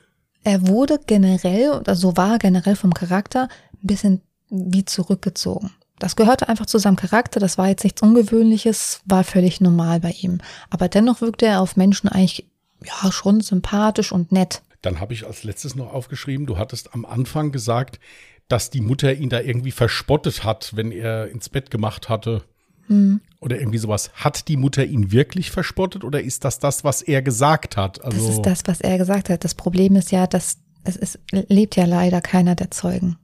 er 0.42 0.66
wurde 0.66 0.98
generell, 1.06 1.70
oder 1.70 1.94
so 1.94 2.16
war 2.16 2.32
er 2.32 2.38
generell 2.38 2.76
vom 2.76 2.92
Charakter, 2.92 3.48
ein 3.72 3.86
bisschen 3.86 4.20
wie 4.50 4.84
zurückgezogen. 4.84 5.70
Das 5.98 6.16
gehörte 6.16 6.48
einfach 6.48 6.66
zu 6.66 6.78
seinem 6.78 6.96
Charakter, 6.96 7.40
das 7.40 7.58
war 7.58 7.68
jetzt 7.68 7.84
nichts 7.84 8.02
Ungewöhnliches, 8.02 9.00
war 9.04 9.24
völlig 9.24 9.60
normal 9.60 10.00
bei 10.00 10.14
ihm. 10.20 10.38
Aber 10.70 10.88
dennoch 10.88 11.20
wirkte 11.20 11.46
er 11.46 11.60
auf 11.60 11.76
Menschen 11.76 12.08
eigentlich 12.08 12.46
ja 12.84 13.10
schon 13.10 13.40
sympathisch 13.40 14.12
und 14.12 14.32
nett. 14.32 14.62
Dann 14.82 15.00
habe 15.00 15.12
ich 15.12 15.26
als 15.26 15.44
letztes 15.44 15.74
noch 15.74 15.92
aufgeschrieben, 15.92 16.46
du 16.46 16.56
hattest 16.56 16.94
am 16.94 17.04
Anfang 17.04 17.50
gesagt, 17.50 17.98
dass 18.46 18.70
die 18.70 18.80
Mutter 18.80 19.12
ihn 19.12 19.28
da 19.28 19.40
irgendwie 19.40 19.72
verspottet 19.72 20.44
hat, 20.44 20.74
wenn 20.74 20.92
er 20.92 21.28
ins 21.28 21.48
Bett 21.48 21.70
gemacht 21.70 22.08
hatte. 22.08 22.44
Hm. 22.86 23.20
Oder 23.40 23.58
irgendwie 23.58 23.78
sowas. 23.78 24.10
Hat 24.14 24.48
die 24.48 24.56
Mutter 24.56 24.84
ihn 24.84 25.12
wirklich 25.12 25.50
verspottet 25.50 26.04
oder 26.04 26.22
ist 26.22 26.44
das 26.44 26.58
das, 26.58 26.84
was 26.84 27.02
er 27.02 27.22
gesagt 27.22 27.76
hat? 27.76 28.02
Also 28.02 28.18
das 28.18 28.36
ist 28.36 28.42
das, 28.42 28.62
was 28.64 28.80
er 28.80 28.96
gesagt 28.98 29.28
hat. 29.28 29.44
Das 29.44 29.54
Problem 29.54 29.96
ist 29.96 30.10
ja, 30.10 30.26
dass 30.26 30.58
es 30.84 30.96
ist, 30.96 31.18
lebt 31.30 31.76
ja 31.76 31.84
leider 31.84 32.20
keiner 32.20 32.54
der 32.54 32.70
Zeugen. 32.70 33.18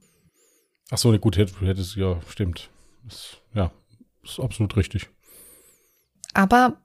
Ach 0.91 0.97
so, 0.97 1.17
gut, 1.17 1.37
hätte 1.37 1.81
es 1.81 1.95
ja, 1.95 2.19
stimmt. 2.27 2.69
Das, 3.03 3.37
ja, 3.53 3.71
ist 4.23 4.39
absolut 4.39 4.75
richtig. 4.77 5.09
Aber 6.33 6.77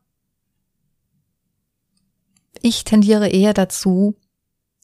ich 2.63 2.85
tendiere 2.85 3.29
eher 3.29 3.53
dazu, 3.53 4.15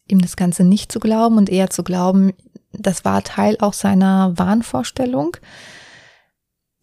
ihm 0.09 0.21
das 0.21 0.37
Ganze 0.37 0.65
nicht 0.65 0.93
zu 0.93 1.01
glauben 1.01 1.37
und 1.37 1.49
eher 1.49 1.71
zu 1.71 1.83
glauben, 1.83 2.33
das 2.73 3.05
war 3.05 3.23
Teil 3.23 3.57
auch 3.61 3.73
seiner 3.73 4.37
Wahnvorstellung. 4.37 5.37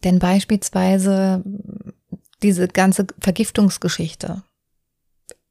Denn 0.02 0.18
beispielsweise 0.18 1.42
diese 2.42 2.68
ganze 2.68 3.06
Vergiftungsgeschichte. 3.18 4.42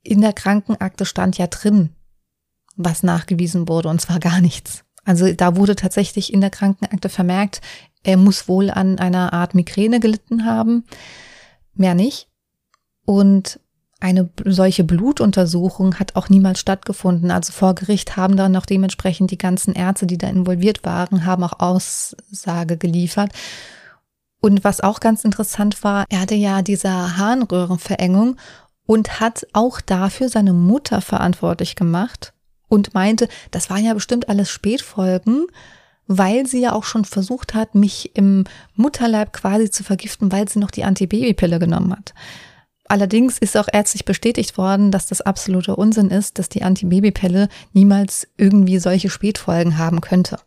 In 0.03 0.21
der 0.21 0.33
Krankenakte 0.33 1.05
stand 1.05 1.37
ja 1.37 1.47
drin, 1.47 1.95
was 2.75 3.03
nachgewiesen 3.03 3.67
wurde, 3.67 3.89
und 3.89 4.01
zwar 4.01 4.19
gar 4.19 4.41
nichts. 4.41 4.83
Also 5.05 5.31
da 5.33 5.55
wurde 5.55 5.75
tatsächlich 5.75 6.33
in 6.33 6.41
der 6.41 6.49
Krankenakte 6.49 7.09
vermerkt, 7.09 7.61
er 8.03 8.17
muss 8.17 8.47
wohl 8.47 8.69
an 8.69 8.99
einer 8.99 9.33
Art 9.33 9.55
Migräne 9.55 9.99
gelitten 9.99 10.45
haben, 10.45 10.83
mehr 11.73 11.95
nicht. 11.95 12.27
Und 13.05 13.59
eine 13.99 14.29
solche 14.43 14.83
Blutuntersuchung 14.83 15.95
hat 15.97 16.17
auch 16.17 16.27
niemals 16.27 16.59
stattgefunden. 16.59 17.31
Also 17.31 17.53
vor 17.53 17.73
Gericht 17.73 18.17
haben 18.17 18.35
dann 18.35 18.55
auch 18.57 18.65
dementsprechend 18.65 19.31
die 19.31 19.37
ganzen 19.37 19.73
Ärzte, 19.73 20.05
die 20.05 20.17
da 20.17 20.27
involviert 20.27 20.83
waren, 20.83 21.25
haben 21.25 21.43
auch 21.43 21.59
Aussage 21.59 22.77
geliefert. 22.77 23.31
Und 24.41 24.65
was 24.65 24.81
auch 24.81 24.99
ganz 24.99 25.23
interessant 25.23 25.85
war, 25.85 26.05
er 26.09 26.19
hatte 26.19 26.35
ja 26.35 26.61
diese 26.61 27.17
Harnröhrenverengung 27.17 28.35
und 28.85 29.21
hat 29.21 29.47
auch 29.53 29.79
dafür 29.79 30.27
seine 30.27 30.51
Mutter 30.51 30.99
verantwortlich 30.99 31.75
gemacht 31.75 32.33
und 32.67 32.93
meinte, 32.93 33.27
das 33.51 33.69
waren 33.69 33.85
ja 33.85 33.93
bestimmt 33.93 34.29
alles 34.29 34.49
Spätfolgen, 34.49 35.47
weil 36.07 36.45
sie 36.47 36.61
ja 36.61 36.73
auch 36.73 36.83
schon 36.83 37.05
versucht 37.05 37.53
hat, 37.53 37.75
mich 37.75 38.15
im 38.15 38.45
Mutterleib 38.75 39.33
quasi 39.33 39.69
zu 39.69 39.83
vergiften, 39.83 40.31
weil 40.31 40.47
sie 40.49 40.59
noch 40.59 40.71
die 40.71 40.83
Antibabypille 40.83 41.59
genommen 41.59 41.91
hat. 41.91 42.13
Allerdings 42.85 43.37
ist 43.37 43.55
auch 43.55 43.69
ärztlich 43.71 44.05
bestätigt 44.05 44.57
worden, 44.57 44.91
dass 44.91 45.05
das 45.05 45.21
absoluter 45.21 45.77
Unsinn 45.77 46.09
ist, 46.09 46.37
dass 46.37 46.49
die 46.49 46.63
Antibabypille 46.63 47.47
niemals 47.71 48.27
irgendwie 48.37 48.79
solche 48.79 49.09
Spätfolgen 49.09 49.77
haben 49.77 50.01
könnte. 50.01 50.37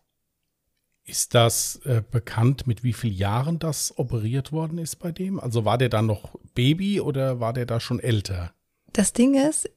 Ist 1.05 1.35
das 1.35 1.81
äh, 1.85 2.03
bekannt, 2.11 2.67
mit 2.67 2.83
wie 2.83 2.93
vielen 2.93 3.15
Jahren 3.15 3.59
das 3.59 3.97
operiert 3.97 4.53
worden 4.53 4.79
ist 4.79 4.97
bei 4.97 5.13
dem? 5.13 5.39
Also 5.39 5.65
war 5.65 5.79
der 5.79 5.89
dann 5.89 6.07
noch 6.07 6.35
Baby 6.55 7.01
oder 7.01 7.41
war 7.41 7.53
der 7.53 7.65
da 7.65 7.79
schon 7.79 8.01
älter? 8.01 8.53
Das 8.93 9.13
Ding 9.13 9.35
ist, 9.35 9.71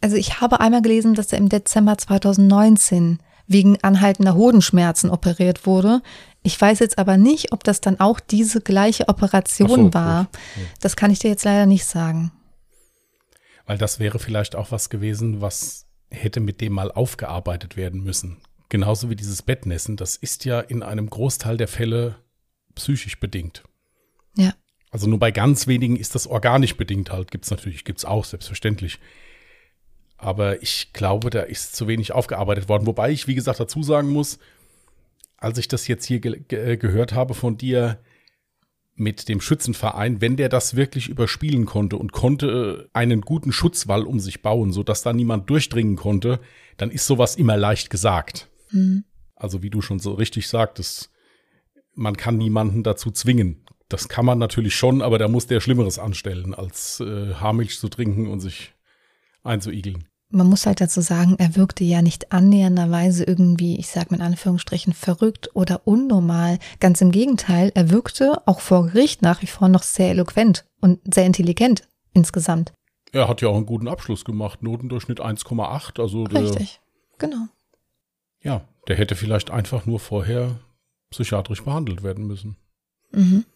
also 0.00 0.16
ich 0.16 0.40
habe 0.40 0.60
einmal 0.60 0.82
gelesen, 0.82 1.14
dass 1.14 1.32
er 1.32 1.38
im 1.38 1.48
Dezember 1.48 1.98
2019 1.98 3.18
wegen 3.46 3.82
anhaltender 3.82 4.34
Hodenschmerzen 4.34 5.10
operiert 5.10 5.66
wurde. 5.66 6.02
Ich 6.42 6.60
weiß 6.60 6.78
jetzt 6.78 6.98
aber 6.98 7.16
nicht, 7.16 7.52
ob 7.52 7.64
das 7.64 7.80
dann 7.80 7.98
auch 7.98 8.20
diese 8.20 8.60
gleiche 8.60 9.08
Operation 9.08 9.68
so, 9.68 9.94
war. 9.94 10.24
Gut. 10.24 10.64
Das 10.80 10.96
kann 10.96 11.10
ich 11.10 11.18
dir 11.18 11.28
jetzt 11.28 11.44
leider 11.44 11.66
nicht 11.66 11.84
sagen. 11.84 12.30
Weil 13.66 13.78
das 13.78 13.98
wäre 13.98 14.18
vielleicht 14.18 14.54
auch 14.54 14.70
was 14.70 14.90
gewesen, 14.90 15.40
was 15.40 15.86
hätte 16.10 16.40
mit 16.40 16.60
dem 16.60 16.74
mal 16.74 16.92
aufgearbeitet 16.92 17.76
werden 17.76 18.02
müssen. 18.02 18.38
Genauso 18.68 19.10
wie 19.10 19.16
dieses 19.16 19.42
Bettnässen, 19.42 19.96
das 19.96 20.16
ist 20.16 20.44
ja 20.44 20.60
in 20.60 20.82
einem 20.82 21.08
Großteil 21.08 21.56
der 21.56 21.68
Fälle 21.68 22.16
psychisch 22.74 23.18
bedingt. 23.18 23.64
Ja. 24.36 24.52
Also 24.90 25.06
nur 25.06 25.18
bei 25.18 25.30
ganz 25.30 25.66
wenigen 25.66 25.96
ist 25.96 26.14
das 26.14 26.26
organisch 26.26 26.76
bedingt 26.76 27.10
halt. 27.10 27.30
Gibt 27.30 27.44
es 27.44 27.50
natürlich, 27.50 27.84
gibt 27.84 27.98
es 27.98 28.04
auch, 28.04 28.24
selbstverständlich. 28.24 29.00
Aber 30.18 30.62
ich 30.62 30.92
glaube, 30.92 31.30
da 31.30 31.42
ist 31.42 31.74
zu 31.76 31.86
wenig 31.86 32.12
aufgearbeitet 32.12 32.68
worden. 32.68 32.86
Wobei 32.86 33.10
ich, 33.10 33.28
wie 33.28 33.36
gesagt, 33.36 33.60
dazu 33.60 33.82
sagen 33.82 34.10
muss, 34.10 34.38
als 35.36 35.58
ich 35.58 35.68
das 35.68 35.86
jetzt 35.86 36.04
hier 36.04 36.20
ge 36.20 36.40
ge 36.46 36.76
gehört 36.76 37.12
habe 37.14 37.34
von 37.34 37.56
dir 37.56 37.98
mit 38.98 39.28
dem 39.28 39.40
Schützenverein, 39.40 40.20
wenn 40.20 40.36
der 40.36 40.48
das 40.48 40.74
wirklich 40.74 41.08
überspielen 41.08 41.66
konnte 41.66 41.96
und 41.96 42.10
konnte 42.10 42.90
einen 42.92 43.20
guten 43.20 43.52
Schutzwall 43.52 44.02
um 44.02 44.18
sich 44.18 44.42
bauen, 44.42 44.72
sodass 44.72 45.02
da 45.02 45.12
niemand 45.12 45.48
durchdringen 45.48 45.94
konnte, 45.94 46.40
dann 46.76 46.90
ist 46.90 47.06
sowas 47.06 47.36
immer 47.36 47.56
leicht 47.56 47.90
gesagt. 47.90 48.48
Mhm. 48.72 49.04
Also 49.36 49.62
wie 49.62 49.70
du 49.70 49.82
schon 49.82 50.00
so 50.00 50.14
richtig 50.14 50.48
sagtest, 50.48 51.12
man 51.94 52.16
kann 52.16 52.38
niemanden 52.38 52.82
dazu 52.82 53.12
zwingen. 53.12 53.64
Das 53.88 54.08
kann 54.08 54.26
man 54.26 54.38
natürlich 54.38 54.74
schon, 54.74 55.00
aber 55.00 55.18
da 55.18 55.28
muss 55.28 55.46
der 55.46 55.60
Schlimmeres 55.60 56.00
anstellen, 56.00 56.52
als 56.52 56.98
äh, 56.98 57.34
Haarmilch 57.34 57.78
zu 57.78 57.88
trinken 57.88 58.26
und 58.26 58.40
sich 58.40 58.74
einzuigeln. 59.44 60.07
Man 60.30 60.46
muss 60.46 60.66
halt 60.66 60.80
dazu 60.82 61.00
sagen, 61.00 61.36
er 61.38 61.56
wirkte 61.56 61.84
ja 61.84 62.02
nicht 62.02 62.32
annähernderweise 62.32 63.24
irgendwie, 63.24 63.78
ich 63.78 63.88
sage 63.88 64.08
mit 64.10 64.20
Anführungsstrichen, 64.20 64.92
verrückt 64.92 65.50
oder 65.54 65.86
unnormal. 65.86 66.58
Ganz 66.80 67.00
im 67.00 67.12
Gegenteil, 67.12 67.72
er 67.74 67.90
wirkte 67.90 68.42
auch 68.46 68.60
vor 68.60 68.88
Gericht 68.88 69.22
nach 69.22 69.40
wie 69.40 69.46
vor 69.46 69.68
noch 69.68 69.82
sehr 69.82 70.10
eloquent 70.10 70.66
und 70.80 71.00
sehr 71.14 71.24
intelligent 71.24 71.88
insgesamt. 72.12 72.74
Er 73.12 73.26
hat 73.26 73.40
ja 73.40 73.48
auch 73.48 73.56
einen 73.56 73.64
guten 73.64 73.88
Abschluss 73.88 74.24
gemacht, 74.24 74.62
Notendurchschnitt 74.62 75.20
1,8. 75.20 76.00
Also 76.00 76.24
Richtig, 76.24 76.80
genau. 77.16 77.46
Ja, 78.42 78.68
der 78.86 78.96
hätte 78.96 79.16
vielleicht 79.16 79.50
einfach 79.50 79.86
nur 79.86 79.98
vorher 79.98 80.60
psychiatrisch 81.10 81.64
behandelt 81.64 82.02
werden 82.02 82.26
müssen. 82.26 82.56
Mhm. 83.12 83.46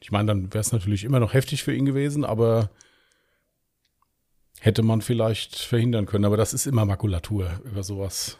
Ich 0.00 0.12
meine, 0.12 0.26
dann 0.26 0.52
wäre 0.52 0.60
es 0.60 0.72
natürlich 0.72 1.04
immer 1.04 1.20
noch 1.20 1.34
heftig 1.34 1.64
für 1.64 1.74
ihn 1.74 1.86
gewesen, 1.86 2.24
aber 2.24 2.70
hätte 4.62 4.82
man 4.82 5.00
vielleicht 5.00 5.56
verhindern 5.58 6.06
können. 6.06 6.24
Aber 6.24 6.36
das 6.36 6.54
ist 6.54 6.66
immer 6.66 6.84
Makulatur, 6.84 7.60
über 7.64 7.82
sowas 7.82 8.38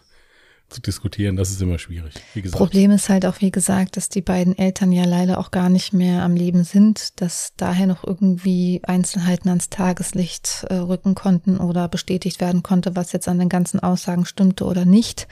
zu 0.69 0.81
diskutieren. 0.81 1.35
Das 1.35 1.51
ist 1.51 1.61
immer 1.61 1.81
schwierig. 1.81 2.15
Wie 2.33 2.43
gesagt. 2.43 2.59
Problem 2.59 2.93
ist 2.93 3.09
halt 3.09 3.27
auch, 3.27 3.41
wie 3.41 3.51
gesagt, 3.51 3.97
dass 3.97 4.09
die 4.09 4.23
beiden 4.23 4.57
Eltern 4.57 4.93
ja 4.93 5.05
leider 5.05 5.39
auch 5.39 5.51
gar 5.51 5.69
nicht 5.69 5.93
mehr 5.93 6.23
am 6.23 6.37
Leben 6.37 6.63
sind, 6.63 7.21
dass 7.21 7.55
daher 7.57 7.89
noch 7.89 8.05
irgendwie 8.05 8.81
Einzelheiten 8.85 9.49
ans 9.49 9.69
Tageslicht 9.69 10.65
äh, 10.71 10.75
rücken 10.75 11.17
konnten 11.17 11.59
oder 11.59 11.89
bestätigt 11.89 12.41
werden 12.41 12.63
konnte, 12.63 12.95
was 12.95 13.11
jetzt 13.11 13.27
an 13.27 13.41
den 13.41 13.49
ganzen 13.49 13.81
Aussagen 13.81 14.25
stimmte 14.25 14.65
oder 14.65 14.85
nicht. 14.85 15.27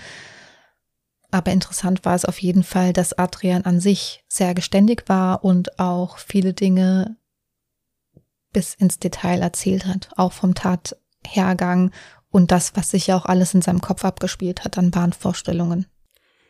Aber 1.31 1.53
interessant 1.53 2.05
war 2.05 2.17
es 2.17 2.25
auf 2.25 2.43
jeden 2.43 2.65
Fall, 2.65 2.93
dass 2.93 3.17
Adrian 3.17 3.63
an 3.63 3.79
sich 3.79 4.25
sehr 4.27 4.55
geständig 4.55 5.05
war 5.07 5.45
und 5.45 5.79
auch 5.79 6.19
viele 6.19 6.53
Dinge 6.53 7.17
bis 8.53 8.75
ins 8.75 8.99
Detail 8.99 9.41
erzählt 9.41 9.87
hat, 9.87 10.11
auch 10.17 10.33
vom 10.33 10.55
Tathergang 10.55 11.93
und 12.31 12.51
das, 12.51 12.77
was 12.77 12.91
sich 12.91 13.09
ja 13.09 13.17
auch 13.17 13.27
alles 13.27 13.55
in 13.55 13.63
seinem 13.63 13.81
Kopf 13.81 14.05
abgespielt 14.05 14.65
hat 14.65 14.79
an 14.79 14.91
Bahnvorstellungen. 14.91 15.87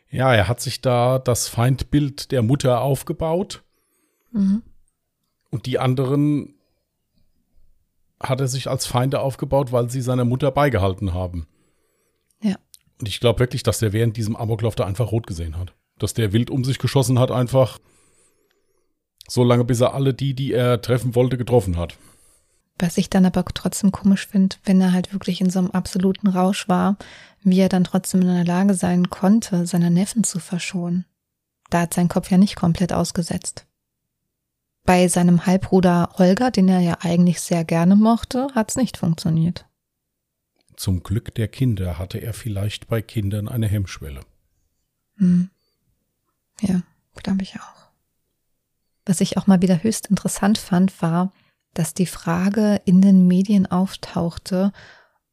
Ja, 0.09 0.33
er 0.33 0.47
hat 0.47 0.59
sich 0.59 0.81
da 0.81 1.19
das 1.19 1.47
Feindbild 1.47 2.31
der 2.31 2.43
Mutter 2.43 2.81
aufgebaut. 2.81 3.63
Mhm. 4.31 4.61
Und 5.49 5.65
die 5.65 5.79
anderen 5.79 6.55
hat 8.19 8.39
er 8.41 8.47
sich 8.47 8.69
als 8.69 8.85
Feinde 8.85 9.21
aufgebaut, 9.21 9.71
weil 9.71 9.89
sie 9.89 10.01
seiner 10.01 10.25
Mutter 10.25 10.51
beigehalten 10.51 11.13
haben. 11.13 11.47
Ja. 12.41 12.55
Und 12.99 13.07
ich 13.07 13.19
glaube 13.19 13.39
wirklich, 13.39 13.63
dass 13.63 13.79
der 13.79 13.93
während 13.93 14.17
diesem 14.17 14.35
Amoklauf 14.35 14.75
da 14.75 14.85
einfach 14.85 15.11
rot 15.11 15.27
gesehen 15.27 15.57
hat. 15.57 15.73
Dass 15.97 16.13
der 16.13 16.33
wild 16.33 16.49
um 16.49 16.63
sich 16.63 16.77
geschossen 16.77 17.17
hat, 17.17 17.31
einfach 17.31 17.79
so 19.31 19.43
lange, 19.45 19.63
bis 19.63 19.79
er 19.79 19.93
alle 19.93 20.13
die, 20.13 20.33
die 20.33 20.51
er 20.51 20.81
treffen 20.81 21.15
wollte, 21.15 21.37
getroffen 21.37 21.77
hat. 21.77 21.95
Was 22.77 22.97
ich 22.97 23.09
dann 23.09 23.25
aber 23.25 23.45
trotzdem 23.45 23.91
komisch 23.91 24.27
finde, 24.27 24.57
wenn 24.65 24.81
er 24.81 24.91
halt 24.91 25.13
wirklich 25.13 25.39
in 25.39 25.49
so 25.49 25.59
einem 25.59 25.71
absoluten 25.71 26.27
Rausch 26.27 26.67
war, 26.67 26.97
wie 27.41 27.59
er 27.59 27.69
dann 27.69 27.85
trotzdem 27.85 28.21
in 28.21 28.27
der 28.27 28.43
Lage 28.43 28.73
sein 28.73 29.09
konnte, 29.09 29.65
seine 29.65 29.89
Neffen 29.89 30.23
zu 30.23 30.39
verschonen. 30.39 31.05
Da 31.69 31.81
hat 31.81 31.93
sein 31.93 32.09
Kopf 32.09 32.29
ja 32.29 32.37
nicht 32.37 32.55
komplett 32.57 32.91
ausgesetzt. 32.91 33.65
Bei 34.83 35.07
seinem 35.07 35.45
Halbbruder 35.45 36.09
Holger, 36.17 36.51
den 36.51 36.67
er 36.67 36.79
ja 36.79 36.97
eigentlich 37.01 37.39
sehr 37.39 37.63
gerne 37.63 37.95
mochte, 37.95 38.47
hat 38.53 38.71
es 38.71 38.75
nicht 38.75 38.97
funktioniert. 38.97 39.65
Zum 40.75 41.03
Glück 41.03 41.33
der 41.35 41.47
Kinder 41.47 41.97
hatte 41.97 42.17
er 42.17 42.33
vielleicht 42.33 42.87
bei 42.87 43.01
Kindern 43.01 43.47
eine 43.47 43.67
Hemmschwelle. 43.67 44.21
Hm. 45.17 45.49
Ja, 46.61 46.81
glaube 47.15 47.43
ich 47.43 47.55
auch. 47.55 47.80
Was 49.11 49.19
ich 49.19 49.37
auch 49.37 49.45
mal 49.45 49.61
wieder 49.61 49.83
höchst 49.83 50.07
interessant 50.07 50.57
fand, 50.57 51.01
war, 51.01 51.33
dass 51.73 51.93
die 51.93 52.05
Frage 52.05 52.79
in 52.85 53.01
den 53.01 53.27
Medien 53.27 53.69
auftauchte, 53.69 54.71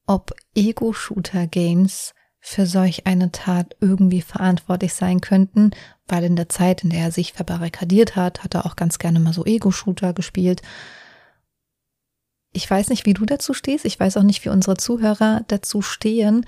ob 0.04 0.34
Ego-Shooter-Games 0.56 2.12
für 2.40 2.66
solch 2.66 3.06
eine 3.06 3.30
Tat 3.30 3.76
irgendwie 3.80 4.20
verantwortlich 4.20 4.94
sein 4.94 5.20
könnten, 5.20 5.70
weil 6.08 6.24
in 6.24 6.34
der 6.34 6.48
Zeit, 6.48 6.82
in 6.82 6.90
der 6.90 7.02
er 7.02 7.12
sich 7.12 7.34
verbarrikadiert 7.34 8.16
hat, 8.16 8.42
hat 8.42 8.56
er 8.56 8.66
auch 8.66 8.74
ganz 8.74 8.98
gerne 8.98 9.20
mal 9.20 9.32
so 9.32 9.44
Ego-Shooter 9.44 10.12
gespielt. 10.12 10.60
Ich 12.52 12.68
weiß 12.68 12.88
nicht, 12.88 13.06
wie 13.06 13.14
du 13.14 13.26
dazu 13.26 13.54
stehst. 13.54 13.84
Ich 13.84 14.00
weiß 14.00 14.16
auch 14.16 14.24
nicht, 14.24 14.44
wie 14.44 14.48
unsere 14.48 14.76
Zuhörer 14.76 15.44
dazu 15.46 15.82
stehen. 15.82 16.46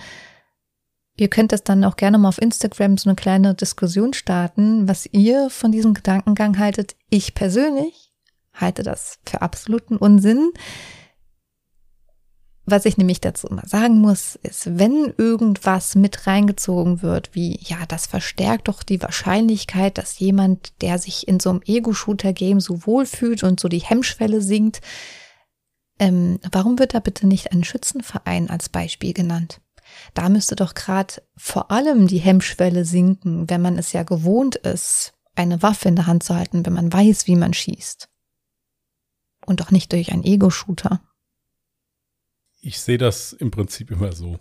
Ihr 1.20 1.28
könnt 1.28 1.52
das 1.52 1.62
dann 1.62 1.84
auch 1.84 1.96
gerne 1.96 2.16
mal 2.16 2.30
auf 2.30 2.40
Instagram 2.40 2.96
so 2.96 3.10
eine 3.10 3.14
kleine 3.14 3.54
Diskussion 3.54 4.14
starten, 4.14 4.88
was 4.88 5.06
ihr 5.12 5.50
von 5.50 5.70
diesem 5.70 5.92
Gedankengang 5.92 6.58
haltet. 6.58 6.96
Ich 7.10 7.34
persönlich 7.34 8.14
halte 8.54 8.82
das 8.82 9.18
für 9.26 9.42
absoluten 9.42 9.98
Unsinn. 9.98 10.50
Was 12.64 12.86
ich 12.86 12.96
nämlich 12.96 13.20
dazu 13.20 13.48
immer 13.48 13.66
sagen 13.66 13.98
muss, 13.98 14.36
ist, 14.36 14.78
wenn 14.78 15.12
irgendwas 15.18 15.94
mit 15.94 16.26
reingezogen 16.26 17.02
wird, 17.02 17.34
wie, 17.34 17.60
ja, 17.64 17.84
das 17.86 18.06
verstärkt 18.06 18.68
doch 18.68 18.82
die 18.82 19.02
Wahrscheinlichkeit, 19.02 19.98
dass 19.98 20.20
jemand, 20.20 20.72
der 20.80 20.98
sich 20.98 21.28
in 21.28 21.38
so 21.38 21.50
einem 21.50 21.60
Ego-Shooter-Game 21.66 22.60
so 22.60 22.86
wohlfühlt 22.86 23.42
und 23.42 23.60
so 23.60 23.68
die 23.68 23.80
Hemmschwelle 23.80 24.40
sinkt, 24.40 24.80
ähm, 25.98 26.40
warum 26.50 26.78
wird 26.78 26.94
da 26.94 27.00
bitte 27.00 27.26
nicht 27.26 27.52
ein 27.52 27.62
Schützenverein 27.62 28.48
als 28.48 28.70
Beispiel 28.70 29.12
genannt? 29.12 29.60
Da 30.14 30.28
müsste 30.28 30.56
doch 30.56 30.74
gerade 30.74 31.22
vor 31.36 31.70
allem 31.70 32.06
die 32.06 32.18
Hemmschwelle 32.18 32.84
sinken, 32.84 33.48
wenn 33.48 33.62
man 33.62 33.78
es 33.78 33.92
ja 33.92 34.02
gewohnt 34.02 34.56
ist, 34.56 35.12
eine 35.34 35.62
Waffe 35.62 35.88
in 35.88 35.96
der 35.96 36.06
Hand 36.06 36.22
zu 36.22 36.34
halten, 36.34 36.64
wenn 36.66 36.72
man 36.72 36.92
weiß, 36.92 37.26
wie 37.26 37.36
man 37.36 37.54
schießt. 37.54 38.08
Und 39.46 39.60
doch 39.60 39.70
nicht 39.70 39.92
durch 39.92 40.12
einen 40.12 40.24
Ego-Shooter. 40.24 41.00
Ich 42.60 42.80
sehe 42.80 42.98
das 42.98 43.32
im 43.32 43.50
Prinzip 43.50 43.90
immer 43.90 44.12
so. 44.12 44.38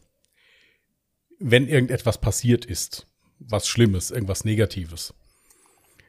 Wenn 1.40 1.68
irgendetwas 1.68 2.20
passiert 2.20 2.66
ist, 2.66 3.08
was 3.40 3.68
Schlimmes, 3.68 4.12
irgendwas 4.12 4.44
Negatives, 4.44 5.14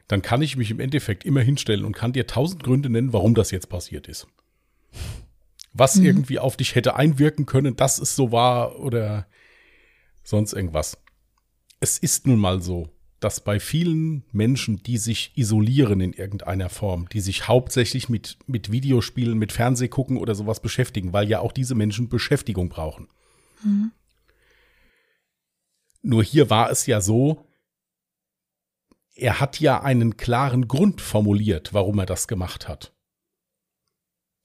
dann 0.09 0.21
kann 0.21 0.41
ich 0.41 0.57
mich 0.57 0.71
im 0.71 0.81
Endeffekt 0.81 1.23
immer 1.23 1.39
hinstellen 1.39 1.85
und 1.85 1.95
kann 1.95 2.11
dir 2.11 2.27
tausend 2.27 2.63
Gründe 2.63 2.89
nennen, 2.89 3.13
warum 3.13 3.33
das 3.33 3.51
jetzt 3.51 3.69
passiert 3.69 4.09
ist 4.09 4.27
was 5.73 5.95
mhm. 5.95 6.05
irgendwie 6.05 6.39
auf 6.39 6.57
dich 6.57 6.75
hätte 6.75 6.95
einwirken 6.95 7.45
können, 7.45 7.75
dass 7.75 7.99
es 7.99 8.15
so 8.15 8.31
war 8.31 8.79
oder 8.79 9.27
sonst 10.23 10.53
irgendwas. 10.53 10.97
Es 11.79 11.97
ist 11.97 12.27
nun 12.27 12.39
mal 12.39 12.61
so. 12.61 12.89
dass 13.21 13.39
bei 13.39 13.59
vielen 13.59 14.23
Menschen, 14.31 14.81
die 14.81 14.97
sich 14.97 15.31
isolieren 15.35 16.01
in 16.01 16.11
irgendeiner 16.11 16.69
Form, 16.69 17.07
die 17.07 17.21
sich 17.21 17.47
hauptsächlich 17.47 18.09
mit, 18.09 18.39
mit 18.47 18.71
Videospielen, 18.71 19.37
mit 19.37 19.51
Fernsehgucken 19.51 20.17
oder 20.17 20.33
sowas 20.33 20.59
beschäftigen, 20.59 21.13
weil 21.13 21.29
ja 21.29 21.39
auch 21.39 21.51
diese 21.51 21.75
Menschen 21.75 22.09
Beschäftigung 22.09 22.67
brauchen. 22.67 23.07
Mhm. 23.63 23.91
Nur 26.01 26.23
hier 26.23 26.49
war 26.49 26.71
es 26.71 26.87
ja 26.87 26.99
so, 26.99 27.47
er 29.13 29.39
hat 29.39 29.59
ja 29.59 29.83
einen 29.83 30.17
klaren 30.17 30.67
Grund 30.67 30.99
formuliert, 30.99 31.75
warum 31.75 31.99
er 31.99 32.07
das 32.07 32.27
gemacht 32.27 32.67
hat. 32.67 32.91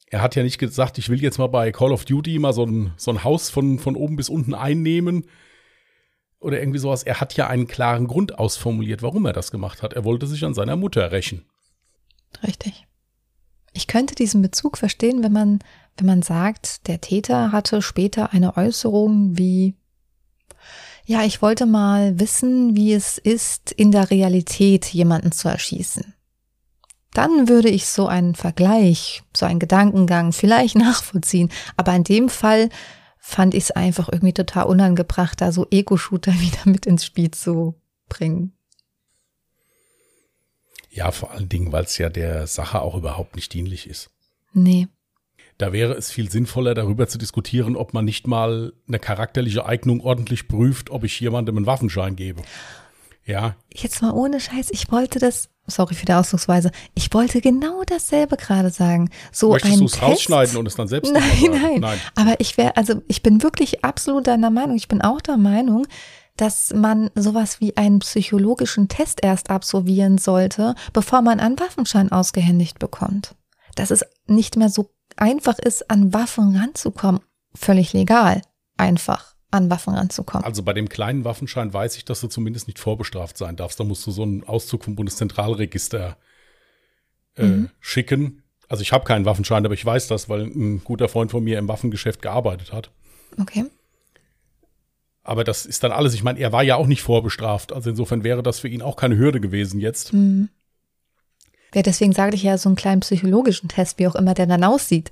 Er 0.09 0.23
hat 0.23 0.37
ja 0.37 0.42
nicht 0.42 0.59
gesagt, 0.59 0.99
ich 0.99 1.09
will 1.09 1.21
jetzt 1.21 1.38
mal 1.38 1.49
bei 1.49 1.73
Call 1.73 1.92
of 1.92 2.05
Duty 2.05 2.38
mal 2.38 2.53
so 2.53 2.64
ein, 2.64 2.92
so 2.97 3.11
ein 3.11 3.25
Haus 3.25 3.51
von, 3.51 3.79
von 3.79 3.97
oben 3.97 4.16
bis 4.16 4.29
unten 4.29 4.55
einnehmen 4.55 5.27
oder 6.38 6.61
irgendwie 6.61 6.79
sowas. 6.79 7.03
Er 7.03 7.21
hat 7.21 7.37
ja 7.37 7.49
einen 7.49 7.66
klaren 7.66 8.07
Grund 8.07 8.38
ausformuliert, 8.38 9.03
warum 9.03 9.27
er 9.27 9.33
das 9.33 9.51
gemacht 9.51 9.83
hat. 9.83 9.95
Er 9.95 10.05
wollte 10.05 10.27
sich 10.27 10.45
an 10.45 10.55
seiner 10.55 10.77
Mutter 10.77 11.11
rächen. 11.11 11.45
Richtig. 12.47 12.87
Ich 13.73 13.87
könnte 13.87 14.14
diesen 14.14 14.42
Bezug 14.42 14.79
verstehen, 14.79 15.23
wenn 15.23 15.33
man, 15.33 15.59
wenn 15.97 16.07
man 16.07 16.23
sagt, 16.23 16.87
der 16.87 17.01
Täter 17.01 17.53
hatte 17.53 17.83
später 17.83 18.33
eine 18.33 18.57
Äußerung 18.57 19.37
wie, 19.37 19.75
ja, 21.05 21.25
ich 21.25 21.42
wollte 21.42 21.66
mal 21.66 22.19
wissen, 22.19 22.75
wie 22.75 22.95
es 22.95 23.19
ist, 23.19 23.73
in 23.73 23.92
der 23.92 24.11
Realität 24.11 24.87
jemanden 24.87 25.33
zu 25.33 25.49
erschießen. 25.49 26.15
Dann 27.16 27.48
würde 27.48 27.70
ich 27.70 27.87
so 27.87 28.09
einen 28.09 28.35
Vergleich, 28.35 29.22
so 29.35 29.46
einen 29.46 29.59
Gedankengang 29.59 30.33
vielleicht 30.33 30.74
nachvollziehen. 30.76 31.50
Aber 31.79 31.94
in 31.94 32.05
dem 32.05 32.29
Fall 32.29 32.68
fand 33.16 33.55
ich 33.55 33.64
es 33.64 33.70
einfach 33.70 34.11
irgendwie 34.12 34.35
total 34.35 34.66
unangebracht, 34.66 35.40
da 35.40 35.50
so 35.50 35.66
Ego-Shooter 35.70 36.35
wieder 36.40 36.61
mit 36.66 36.85
ins 36.85 37.07
Spiel 37.07 37.31
zu 37.31 37.74
bringen. 38.11 38.52
Ja, 40.90 41.11
vor 41.11 41.31
allen 41.31 41.48
Dingen, 41.48 41.72
weil 41.72 41.85
es 41.85 41.96
ja 41.96 42.11
der 42.11 42.46
Sache 42.46 42.83
auch 42.83 42.94
überhaupt 42.94 43.35
nicht 43.35 43.52
dienlich 43.55 43.88
ist. 43.88 44.11
Nee. 44.52 44.87
Da 45.57 45.72
wäre 45.72 45.94
es 45.94 46.11
viel 46.11 46.31
sinnvoller, 46.31 46.74
darüber 46.74 47.09
zu 47.09 47.16
diskutieren, 47.16 47.76
ob 47.76 47.94
man 47.94 48.05
nicht 48.05 48.26
mal 48.26 48.74
eine 48.87 48.98
charakterliche 48.98 49.64
Eignung 49.64 50.02
ordentlich 50.02 50.48
prüft, 50.48 50.90
ob 50.90 51.02
ich 51.05 51.18
jemandem 51.18 51.57
einen 51.57 51.66
Waffenschein 51.66 52.14
gebe. 52.14 52.42
Ja. 53.26 53.56
Jetzt 53.74 54.02
mal 54.02 54.12
ohne 54.12 54.40
Scheiß, 54.40 54.70
ich 54.70 54.90
wollte 54.90 55.18
das 55.18 55.50
sorry 55.66 55.94
für 55.94 56.06
die 56.06 56.12
Ausdrucksweise, 56.12 56.70
ich 56.94 57.12
wollte 57.12 57.40
genau 57.40 57.82
dasselbe 57.84 58.36
gerade 58.36 58.70
sagen. 58.70 59.10
So 59.32 59.50
Möchtest 59.50 59.80
du 59.80 59.84
es 59.84 60.02
rausschneiden 60.02 60.56
und 60.56 60.66
es 60.66 60.76
dann 60.76 60.88
selbst 60.88 61.12
nein, 61.12 61.50
nein, 61.50 61.80
nein. 61.80 62.00
Aber 62.14 62.40
ich 62.40 62.56
wäre, 62.56 62.76
also 62.76 63.02
ich 63.08 63.22
bin 63.22 63.42
wirklich 63.42 63.84
absolut 63.84 64.26
deiner 64.26 64.50
Meinung. 64.50 64.76
Ich 64.76 64.88
bin 64.88 65.02
auch 65.02 65.20
der 65.20 65.36
Meinung, 65.36 65.86
dass 66.36 66.72
man 66.74 67.10
sowas 67.14 67.60
wie 67.60 67.76
einen 67.76 68.00
psychologischen 68.00 68.88
Test 68.88 69.24
erst 69.24 69.50
absolvieren 69.50 70.18
sollte, 70.18 70.74
bevor 70.92 71.22
man 71.22 71.40
einen 71.40 71.58
Waffenschein 71.58 72.12
ausgehändigt 72.12 72.78
bekommt. 72.78 73.34
Dass 73.74 73.90
es 73.90 74.04
nicht 74.26 74.56
mehr 74.56 74.68
so 74.68 74.90
einfach 75.16 75.58
ist, 75.58 75.90
an 75.90 76.12
Waffen 76.12 76.56
ranzukommen. 76.56 77.22
Völlig 77.54 77.92
legal. 77.92 78.42
Einfach 78.76 79.36
an 79.50 79.70
Waffen 79.70 79.94
ranzukommen. 79.94 80.44
Also 80.44 80.62
bei 80.62 80.72
dem 80.72 80.88
kleinen 80.88 81.24
Waffenschein 81.24 81.72
weiß 81.72 81.96
ich, 81.96 82.04
dass 82.04 82.20
du 82.20 82.28
zumindest 82.28 82.66
nicht 82.66 82.78
vorbestraft 82.78 83.38
sein 83.38 83.56
darfst. 83.56 83.78
Da 83.78 83.85
musst 83.85 84.06
du 84.06 84.11
so 84.11 84.22
einen 84.22 84.44
Auszug 84.44 84.85
vom 84.85 84.96
Bundeszentralregister 84.96 86.16
äh, 87.37 87.44
mhm. 87.44 87.70
schicken. 87.80 88.42
Also 88.68 88.82
ich 88.82 88.92
habe 88.92 89.04
keinen 89.04 89.24
Waffenschein, 89.24 89.64
aber 89.64 89.74
ich 89.74 89.85
weiß 89.85 90.09
das, 90.09 90.28
weil 90.28 90.42
ein 90.42 90.82
guter 90.82 91.09
Freund 91.09 91.30
von 91.30 91.44
mir 91.44 91.59
im 91.59 91.68
Waffengeschäft 91.68 92.20
gearbeitet 92.22 92.72
hat. 92.72 92.90
Okay. 93.40 93.66
Aber 95.22 95.44
das 95.44 95.66
ist 95.66 95.82
dann 95.82 95.92
alles. 95.92 96.14
Ich 96.14 96.22
meine, 96.22 96.38
er 96.38 96.52
war 96.52 96.62
ja 96.62 96.76
auch 96.76 96.87
nicht 96.87 97.02
vorbestraft. 97.02 97.72
Also 97.72 97.90
insofern 97.90 98.24
wäre 98.24 98.42
das 98.42 98.61
für 98.61 98.68
ihn 98.68 98.82
auch 98.82 98.96
keine 98.96 99.16
Hürde 99.16 99.40
gewesen 99.40 99.80
jetzt. 99.80 100.12
Mhm. 100.12 100.48
Ja, 101.74 101.82
deswegen 101.82 102.12
sagte 102.12 102.37
ich 102.37 102.42
ja 102.42 102.59
so 102.59 102.68
einen 102.68 102.76
kleinen 102.76 103.00
psychologischen 103.00 103.68
Test, 103.68 103.98
wie 103.98 104.06
auch 104.06 104.14
immer 104.14 104.35
der 104.35 104.46
dann 104.46 104.64
aussieht. 104.64 105.11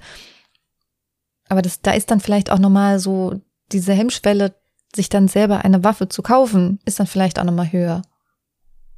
Aber 1.49 1.63
das, 1.63 1.81
da 1.83 1.93
ist 1.93 2.11
dann 2.11 2.21
vielleicht 2.21 2.51
auch 2.51 2.59
nochmal 2.59 2.99
so 2.99 3.41
diese 3.73 3.93
Hemmschwelle, 3.93 4.55
sich 4.95 5.09
dann 5.09 5.29
selber 5.29 5.65
eine 5.65 5.83
Waffe 5.83 6.09
zu 6.09 6.23
kaufen, 6.23 6.79
ist 6.85 7.01
dann 7.01 7.07
vielleicht 7.07 7.39
auch 7.39 7.45
nochmal 7.45 7.73
höher, 7.73 8.03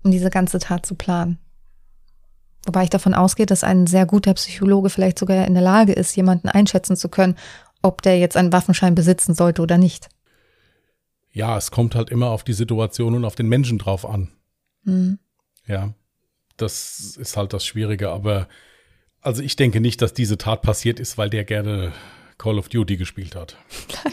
um 0.02 0.11
diese 0.11 0.31
ganze 0.31 0.59
Tat 0.59 0.85
zu 0.85 0.94
planen. 0.94 1.38
Wobei 2.66 2.85
ich 2.85 2.90
davon 2.90 3.14
ausgehe, 3.14 3.46
dass 3.46 3.64
ein 3.64 3.87
sehr 3.87 4.07
guter 4.07 4.35
Psychologe 4.35 4.90
vielleicht 4.90 5.18
sogar 5.18 5.46
in 5.46 5.55
der 5.55 5.62
Lage 5.62 5.92
ist, 5.92 6.14
jemanden 6.16 6.48
einschätzen 6.48 6.96
zu 6.96 7.09
können, 7.09 7.37
ob 7.81 8.02
der 8.02 8.18
jetzt 8.18 8.37
einen 8.37 8.52
Waffenschein 8.52 8.94
besitzen 8.94 9.35
sollte 9.35 9.62
oder 9.62 9.79
nicht. 9.79 10.09
Ja, 11.31 11.57
es 11.57 11.70
kommt 11.70 11.94
halt 11.94 12.11
immer 12.11 12.31
auf 12.31 12.44
die 12.44 12.55
Situation 12.55 13.14
und 13.14 13.24
auf 13.24 13.37
den 13.37 13.48
Menschen 13.48 13.79
drauf 13.79 14.05
an. 14.05 14.33
Mhm. 14.83 15.18
Ja, 15.66 15.94
das 16.57 17.16
ist 17.16 17.37
halt 17.37 17.52
das 17.52 17.64
Schwierige. 17.64 18.11
Aber 18.11 18.48
also 19.20 19.42
ich 19.42 19.55
denke 19.55 19.81
nicht, 19.81 20.02
dass 20.02 20.14
diese 20.14 20.38
Tat 20.38 20.62
passiert 20.62 20.98
ist, 20.98 21.18
weil 21.18 21.31
der 21.31 21.44
gerne 21.44 21.92
Call 22.38 22.59
of 22.59 22.68
Duty 22.68 22.96
gespielt 22.96 23.35
hat. 23.35 23.57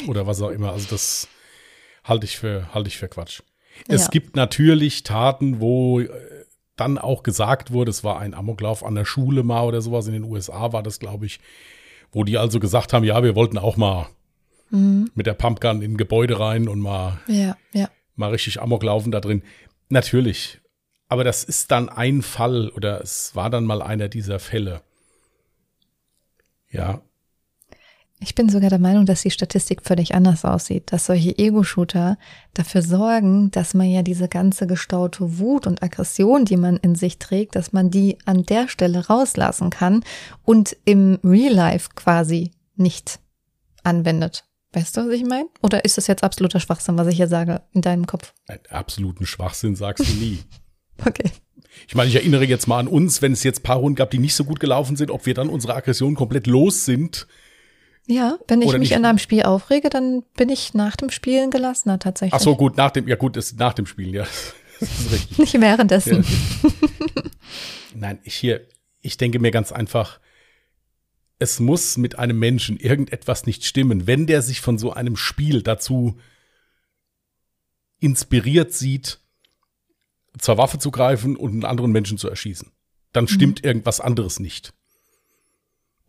Oder 0.07 0.27
was 0.27 0.41
auch 0.41 0.49
immer. 0.49 0.71
Also 0.71 0.87
das 0.89 1.27
halte 2.03 2.25
ich 2.25 2.37
für, 2.37 2.73
halte 2.73 2.87
ich 2.87 2.97
für 2.97 3.07
Quatsch. 3.07 3.41
Ja. 3.87 3.95
Es 3.95 4.09
gibt 4.09 4.35
natürlich 4.35 5.03
Taten, 5.03 5.59
wo 5.59 5.99
äh, 5.99 6.09
dann 6.75 6.97
auch 6.97 7.23
gesagt 7.23 7.71
wurde, 7.71 7.91
es 7.91 8.03
war 8.03 8.19
ein 8.19 8.33
Amoklauf 8.33 8.83
an 8.83 8.95
der 8.95 9.05
Schule 9.05 9.43
mal 9.43 9.63
oder 9.63 9.81
sowas. 9.81 10.07
In 10.07 10.13
den 10.13 10.23
USA 10.23 10.73
war 10.73 10.83
das, 10.83 10.99
glaube 10.99 11.25
ich, 11.25 11.39
wo 12.11 12.23
die 12.23 12.37
also 12.37 12.59
gesagt 12.59 12.93
haben, 12.93 13.03
ja, 13.03 13.23
wir 13.23 13.35
wollten 13.35 13.57
auch 13.57 13.77
mal 13.77 14.07
mhm. 14.69 15.09
mit 15.15 15.25
der 15.25 15.33
Pumpgun 15.33 15.81
in 15.81 15.93
ein 15.93 15.97
Gebäude 15.97 16.39
rein 16.39 16.67
und 16.67 16.79
mal, 16.79 17.19
ja, 17.27 17.57
ja. 17.73 17.89
mal 18.15 18.31
richtig 18.31 18.61
Amok 18.61 18.83
laufen 18.83 19.11
da 19.11 19.19
drin. 19.19 19.43
Natürlich. 19.89 20.59
Aber 21.07 21.23
das 21.23 21.43
ist 21.43 21.71
dann 21.71 21.89
ein 21.89 22.21
Fall 22.21 22.69
oder 22.69 23.01
es 23.01 23.35
war 23.35 23.49
dann 23.49 23.65
mal 23.65 23.81
einer 23.81 24.09
dieser 24.09 24.39
Fälle. 24.39 24.81
Ja, 26.71 27.01
ich 28.23 28.35
bin 28.35 28.49
sogar 28.49 28.69
der 28.69 28.79
Meinung, 28.79 29.05
dass 29.05 29.21
die 29.21 29.31
Statistik 29.31 29.81
völlig 29.83 30.15
anders 30.15 30.45
aussieht, 30.45 30.91
dass 30.91 31.05
solche 31.05 31.37
Ego-Shooter 31.37 32.17
dafür 32.53 32.81
sorgen, 32.81 33.51
dass 33.51 33.73
man 33.73 33.89
ja 33.89 34.01
diese 34.01 34.29
ganze 34.29 34.65
gestaute 34.65 35.39
Wut 35.39 35.67
und 35.67 35.83
Aggression, 35.83 36.45
die 36.45 36.57
man 36.57 36.77
in 36.77 36.95
sich 36.95 37.19
trägt, 37.19 37.55
dass 37.55 37.73
man 37.73 37.91
die 37.91 38.17
an 38.25 38.43
der 38.45 38.69
Stelle 38.69 39.07
rauslassen 39.07 39.69
kann 39.69 40.03
und 40.43 40.77
im 40.85 41.19
Real 41.23 41.53
Life 41.53 41.89
quasi 41.95 42.51
nicht 42.75 43.19
anwendet. 43.83 44.45
Weißt 44.71 44.97
du, 44.97 45.01
was 45.01 45.13
ich 45.13 45.25
meine? 45.25 45.49
Oder 45.61 45.85
ist 45.85 45.97
das 45.97 46.07
jetzt 46.07 46.23
absoluter 46.23 46.59
Schwachsinn, 46.59 46.97
was 46.97 47.07
ich 47.07 47.17
hier 47.17 47.27
sage, 47.27 47.61
in 47.73 47.81
deinem 47.81 48.07
Kopf? 48.07 48.33
Einen 48.47 48.65
absoluten 48.69 49.25
Schwachsinn 49.25 49.75
sagst 49.75 50.07
du 50.07 50.13
nie. 50.13 50.39
okay. 51.05 51.29
Ich 51.87 51.95
meine, 51.95 52.09
ich 52.09 52.15
erinnere 52.15 52.45
jetzt 52.45 52.67
mal 52.67 52.79
an 52.79 52.87
uns, 52.87 53.21
wenn 53.21 53.33
es 53.33 53.43
jetzt 53.43 53.63
paar 53.63 53.77
Runden 53.77 53.95
gab, 53.95 54.11
die 54.11 54.19
nicht 54.19 54.35
so 54.35 54.45
gut 54.45 54.59
gelaufen 54.59 54.95
sind, 54.95 55.11
ob 55.11 55.25
wir 55.25 55.33
dann 55.33 55.49
unsere 55.49 55.75
Aggression 55.75 56.15
komplett 56.15 56.47
los 56.47 56.85
sind 56.85 57.27
ja, 58.05 58.37
wenn 58.47 58.61
ich 58.61 58.67
Oder 58.67 58.79
mich 58.79 58.89
nicht. 58.89 58.97
an 58.97 59.05
einem 59.05 59.17
Spiel 59.17 59.43
aufrege, 59.43 59.89
dann 59.89 60.23
bin 60.35 60.49
ich 60.49 60.73
nach 60.73 60.95
dem 60.95 61.09
Spielen 61.09 61.51
gelassener 61.51 61.99
tatsächlich. 61.99 62.33
Ach 62.33 62.43
so, 62.43 62.55
gut, 62.55 62.75
nach 62.75 62.91
dem, 62.91 63.07
ja 63.07 63.15
gut, 63.15 63.37
ist 63.37 63.57
nach 63.57 63.73
dem 63.73 63.85
Spielen, 63.85 64.13
ja. 64.13 64.27
Das 64.79 64.99
ist 64.99 65.11
richtig. 65.13 65.37
Nicht 65.37 65.61
währenddessen. 65.61 66.25
Ja. 66.25 67.21
Nein, 67.95 68.19
ich 68.23 68.35
hier, 68.35 68.67
ich 68.99 69.15
denke 69.15 69.39
mir 69.39 69.51
ganz 69.51 69.71
einfach, 69.71 70.19
es 71.39 71.61
muss 71.61 71.95
mit 71.95 72.19
einem 72.19 72.37
Menschen 72.37 72.77
irgendetwas 72.77 73.45
nicht 73.45 73.63
stimmen, 73.63 74.07
wenn 74.07 74.27
der 74.27 74.41
sich 74.41 74.59
von 74.59 74.77
so 74.77 74.91
einem 74.91 75.15
Spiel 75.15 75.61
dazu 75.61 76.19
inspiriert 78.01 78.73
sieht, 78.73 79.19
zur 80.37 80.57
Waffe 80.57 80.79
zu 80.79 80.91
greifen 80.91 81.37
und 81.37 81.51
einen 81.51 81.65
anderen 81.65 81.93
Menschen 81.93 82.17
zu 82.17 82.27
erschießen. 82.27 82.71
Dann 83.13 83.29
stimmt 83.29 83.61
mhm. 83.61 83.67
irgendwas 83.67 84.01
anderes 84.01 84.41
nicht 84.41 84.73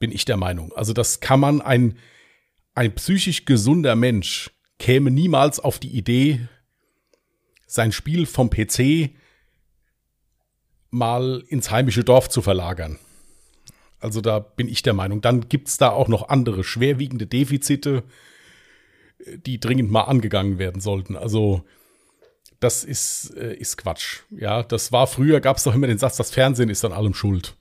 bin 0.04 0.12
ich 0.12 0.26
der 0.26 0.36
Meinung. 0.36 0.70
Also 0.74 0.92
das 0.92 1.20
kann 1.20 1.40
man, 1.40 1.62
ein, 1.62 1.96
ein 2.74 2.94
psychisch 2.94 3.46
gesunder 3.46 3.96
Mensch 3.96 4.50
käme 4.78 5.10
niemals 5.10 5.60
auf 5.60 5.78
die 5.78 5.96
Idee, 5.96 6.46
sein 7.66 7.90
Spiel 7.90 8.26
vom 8.26 8.50
PC 8.50 9.12
mal 10.90 11.42
ins 11.48 11.70
heimische 11.70 12.04
Dorf 12.04 12.28
zu 12.28 12.42
verlagern. 12.42 12.98
Also 13.98 14.20
da 14.20 14.40
bin 14.40 14.68
ich 14.68 14.82
der 14.82 14.92
Meinung. 14.92 15.22
Dann 15.22 15.48
gibt 15.48 15.68
es 15.68 15.78
da 15.78 15.88
auch 15.88 16.08
noch 16.08 16.28
andere 16.28 16.64
schwerwiegende 16.64 17.26
Defizite, 17.26 18.02
die 19.46 19.58
dringend 19.58 19.90
mal 19.90 20.02
angegangen 20.02 20.58
werden 20.58 20.82
sollten. 20.82 21.16
Also 21.16 21.64
das 22.60 22.84
ist, 22.84 23.34
äh, 23.38 23.54
ist 23.54 23.78
Quatsch. 23.78 24.18
Ja, 24.28 24.64
das 24.64 24.92
war 24.92 25.06
früher, 25.06 25.40
gab 25.40 25.56
es 25.56 25.64
doch 25.64 25.74
immer 25.74 25.86
den 25.86 25.96
Satz, 25.96 26.18
das 26.18 26.30
Fernsehen 26.30 26.68
ist 26.68 26.84
an 26.84 26.92
allem 26.92 27.14
schuld. 27.14 27.56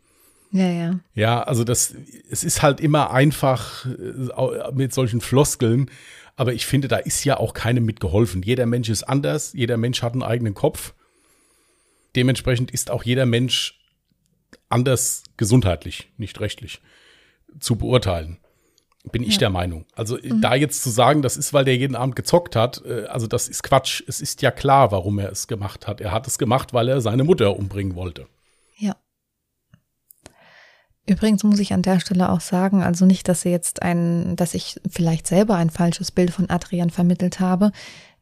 Ja, 0.53 0.69
ja. 0.69 0.99
Ja, 1.15 1.41
also 1.43 1.63
das, 1.63 1.93
es 2.29 2.43
ist 2.43 2.61
halt 2.61 2.79
immer 2.79 3.11
einfach 3.11 3.85
äh, 3.87 4.71
mit 4.73 4.93
solchen 4.93 5.19
Floskeln, 5.19 5.89
aber 6.35 6.53
ich 6.53 6.65
finde, 6.67 6.87
da 6.87 6.97
ist 6.97 7.23
ja 7.25 7.37
auch 7.37 7.53
keinem 7.53 7.85
mitgeholfen. 7.85 8.43
Jeder 8.43 8.65
Mensch 8.67 8.87
ist 8.89 9.03
anders, 9.03 9.53
jeder 9.53 9.77
Mensch 9.77 10.01
hat 10.03 10.13
einen 10.13 10.23
eigenen 10.23 10.53
Kopf. 10.53 10.93
Dementsprechend 12.15 12.71
ist 12.71 12.91
auch 12.91 13.03
jeder 13.03 13.25
Mensch 13.25 13.79
anders 14.69 15.23
gesundheitlich, 15.37 16.09
nicht 16.17 16.39
rechtlich, 16.39 16.81
zu 17.59 17.75
beurteilen. 17.75 18.37
Bin 19.11 19.23
ich 19.23 19.33
Ja. 19.33 19.39
der 19.39 19.49
Meinung. 19.49 19.85
Also 19.95 20.17
Mhm. 20.21 20.39
da 20.41 20.55
jetzt 20.55 20.81
zu 20.81 20.89
sagen, 20.89 21.21
das 21.23 21.35
ist, 21.35 21.51
weil 21.53 21.65
der 21.65 21.75
jeden 21.75 21.95
Abend 21.95 22.15
gezockt 22.15 22.55
hat, 22.55 22.83
äh, 22.85 23.05
also 23.07 23.27
das 23.27 23.49
ist 23.49 23.61
Quatsch. 23.63 24.01
Es 24.07 24.21
ist 24.21 24.41
ja 24.41 24.49
klar, 24.51 24.91
warum 24.91 25.19
er 25.19 25.29
es 25.31 25.47
gemacht 25.47 25.87
hat. 25.87 25.99
Er 25.99 26.11
hat 26.11 26.25
es 26.27 26.37
gemacht, 26.37 26.73
weil 26.73 26.87
er 26.87 27.01
seine 27.01 27.23
Mutter 27.23 27.57
umbringen 27.57 27.95
wollte. 27.95 28.27
Ja. 28.77 28.95
Übrigens 31.05 31.43
muss 31.43 31.59
ich 31.59 31.73
an 31.73 31.81
der 31.81 31.99
Stelle 31.99 32.29
auch 32.29 32.39
sagen, 32.39 32.81
also 32.81 33.05
nicht, 33.05 33.27
dass 33.27 33.41
sie 33.41 33.49
jetzt 33.49 33.81
ein, 33.81 34.35
dass 34.37 34.53
ich 34.53 34.79
vielleicht 34.89 35.27
selber 35.27 35.55
ein 35.55 35.69
falsches 35.69 36.11
Bild 36.11 36.31
von 36.31 36.49
Adrian 36.49 36.89
vermittelt 36.89 37.41
habe. 37.41 37.71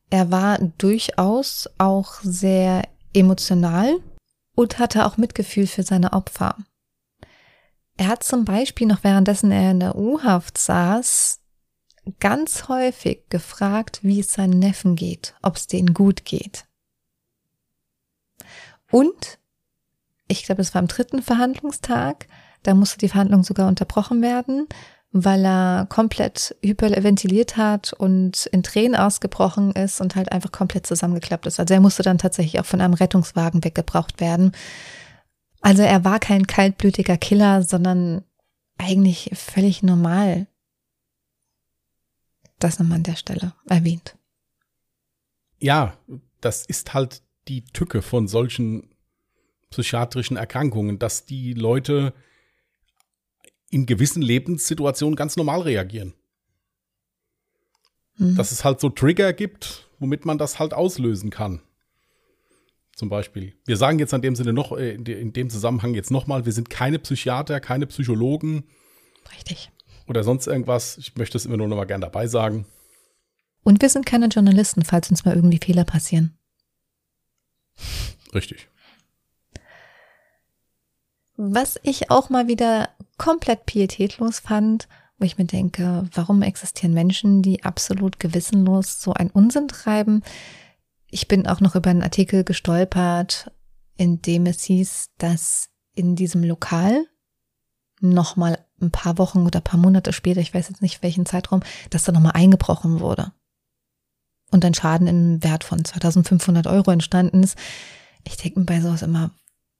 Er 0.09 0.31
war 0.31 0.57
durchaus 0.77 1.69
auch 1.77 2.15
sehr 2.23 2.83
emotional 3.13 3.97
und 4.55 4.79
hatte 4.79 5.05
auch 5.05 5.17
Mitgefühl 5.17 5.67
für 5.67 5.83
seine 5.83 6.13
Opfer. 6.13 6.55
Er 7.97 8.07
hat 8.07 8.23
zum 8.23 8.45
Beispiel 8.45 8.87
noch 8.87 9.03
währenddessen 9.03 9.51
er 9.51 9.71
in 9.71 9.79
der 9.79 9.95
U-Haft 9.95 10.57
saß, 10.57 11.39
ganz 12.19 12.67
häufig 12.67 13.29
gefragt, 13.29 13.99
wie 14.01 14.21
es 14.21 14.33
seinen 14.33 14.57
Neffen 14.57 14.95
geht, 14.95 15.35
ob 15.43 15.55
es 15.55 15.67
denen 15.67 15.93
gut 15.93 16.25
geht. 16.25 16.65
Und 18.89 19.39
ich 20.27 20.43
glaube, 20.43 20.61
es 20.61 20.73
war 20.73 20.79
am 20.79 20.87
dritten 20.87 21.21
Verhandlungstag, 21.21 22.27
da 22.63 22.73
musste 22.73 22.97
die 22.97 23.09
Verhandlung 23.09 23.43
sogar 23.43 23.67
unterbrochen 23.67 24.21
werden, 24.21 24.67
weil 25.11 25.45
er 25.45 25.87
komplett 25.89 26.55
hyperventiliert 26.61 27.57
hat 27.57 27.93
und 27.93 28.45
in 28.47 28.63
Tränen 28.63 28.95
ausgebrochen 28.95 29.71
ist 29.71 29.99
und 29.99 30.15
halt 30.15 30.31
einfach 30.31 30.51
komplett 30.51 30.87
zusammengeklappt 30.87 31.45
ist. 31.45 31.59
Also 31.59 31.73
er 31.73 31.81
musste 31.81 32.03
dann 32.03 32.17
tatsächlich 32.17 32.59
auch 32.59 32.65
von 32.65 32.81
einem 32.81 32.93
Rettungswagen 32.93 33.63
weggebraucht 33.63 34.21
werden. 34.21 34.53
Also 35.61 35.83
er 35.83 36.05
war 36.05 36.19
kein 36.19 36.47
kaltblütiger 36.47 37.17
Killer, 37.17 37.63
sondern 37.63 38.23
eigentlich 38.77 39.31
völlig 39.33 39.83
normal. 39.83 40.47
Das 42.59 42.79
nochmal 42.79 42.97
an 42.97 43.03
der 43.03 43.15
Stelle 43.15 43.53
erwähnt. 43.67 44.15
Ja, 45.59 45.97
das 46.41 46.65
ist 46.65 46.93
halt 46.93 47.21
die 47.47 47.63
Tücke 47.65 48.01
von 48.01 48.27
solchen 48.27 48.95
psychiatrischen 49.69 50.37
Erkrankungen, 50.37 50.99
dass 50.99 51.25
die 51.25 51.53
Leute 51.53 52.13
in 53.71 53.85
gewissen 53.87 54.21
Lebenssituationen 54.21 55.15
ganz 55.15 55.35
normal 55.37 55.61
reagieren. 55.61 56.13
Mhm. 58.17 58.35
Dass 58.35 58.51
es 58.51 58.63
halt 58.63 58.79
so 58.79 58.89
Trigger 58.89 59.33
gibt, 59.33 59.89
womit 59.97 60.25
man 60.25 60.37
das 60.37 60.59
halt 60.59 60.73
auslösen 60.73 61.31
kann. 61.31 61.61
Zum 62.95 63.09
Beispiel. 63.09 63.55
Wir 63.65 63.77
sagen 63.77 63.97
jetzt 63.97 64.13
an 64.13 64.21
dem 64.21 64.35
Sinne 64.35 64.53
noch, 64.53 64.73
äh, 64.77 64.91
in 64.93 65.05
de- 65.05 65.19
in 65.19 65.33
dem 65.33 65.49
Zusammenhang 65.49 65.95
jetzt 65.95 66.11
nochmal, 66.11 66.45
wir 66.45 66.51
sind 66.53 66.69
keine 66.69 66.99
Psychiater, 66.99 67.59
keine 67.59 67.87
Psychologen 67.87 68.65
Richtig. 69.33 69.71
oder 70.07 70.23
sonst 70.23 70.45
irgendwas. 70.47 70.97
Ich 70.97 71.15
möchte 71.15 71.37
es 71.37 71.45
immer 71.45 71.57
nur 71.57 71.67
noch 71.67 71.77
mal 71.77 71.85
gern 71.85 72.01
dabei 72.01 72.27
sagen. 72.27 72.65
Und 73.63 73.81
wir 73.81 73.89
sind 73.89 74.05
keine 74.05 74.27
Journalisten, 74.27 74.83
falls 74.83 75.09
uns 75.09 75.23
mal 75.23 75.35
irgendwie 75.35 75.59
Fehler 75.63 75.85
passieren. 75.85 76.37
Richtig. 78.33 78.67
Was 81.37 81.79
ich 81.83 82.11
auch 82.11 82.29
mal 82.29 82.47
wieder 82.47 82.89
komplett 83.21 83.67
pietätlos 83.67 84.39
fand, 84.39 84.87
wo 85.19 85.25
ich 85.25 85.37
mir 85.37 85.45
denke, 85.45 86.09
warum 86.15 86.41
existieren 86.41 86.95
Menschen, 86.95 87.43
die 87.43 87.63
absolut 87.63 88.19
gewissenlos 88.19 88.99
so 88.99 89.13
einen 89.13 89.29
Unsinn 89.29 89.67
treiben? 89.67 90.23
Ich 91.11 91.27
bin 91.27 91.45
auch 91.45 91.59
noch 91.59 91.75
über 91.75 91.91
einen 91.91 92.01
Artikel 92.01 92.43
gestolpert, 92.43 93.51
in 93.95 94.23
dem 94.23 94.47
es 94.47 94.63
hieß, 94.63 95.11
dass 95.19 95.69
in 95.93 96.15
diesem 96.15 96.43
Lokal 96.43 97.05
nochmal 97.99 98.65
ein 98.81 98.89
paar 98.89 99.19
Wochen 99.19 99.45
oder 99.45 99.61
paar 99.61 99.79
Monate 99.79 100.13
später, 100.13 100.41
ich 100.41 100.55
weiß 100.55 100.69
jetzt 100.69 100.81
nicht 100.81 101.03
welchen 101.03 101.27
Zeitraum, 101.27 101.61
dass 101.91 102.05
da 102.05 102.11
nochmal 102.11 102.31
eingebrochen 102.33 103.01
wurde. 103.01 103.33
Und 104.49 104.65
ein 104.65 104.73
Schaden 104.73 105.05
im 105.05 105.43
Wert 105.43 105.63
von 105.63 105.85
2500 105.85 106.65
Euro 106.65 106.89
entstanden 106.89 107.43
ist. 107.43 107.55
Ich 108.23 108.37
denke 108.37 108.61
mir 108.61 108.65
bei 108.65 108.81
sowas 108.81 109.03
immer, 109.03 109.29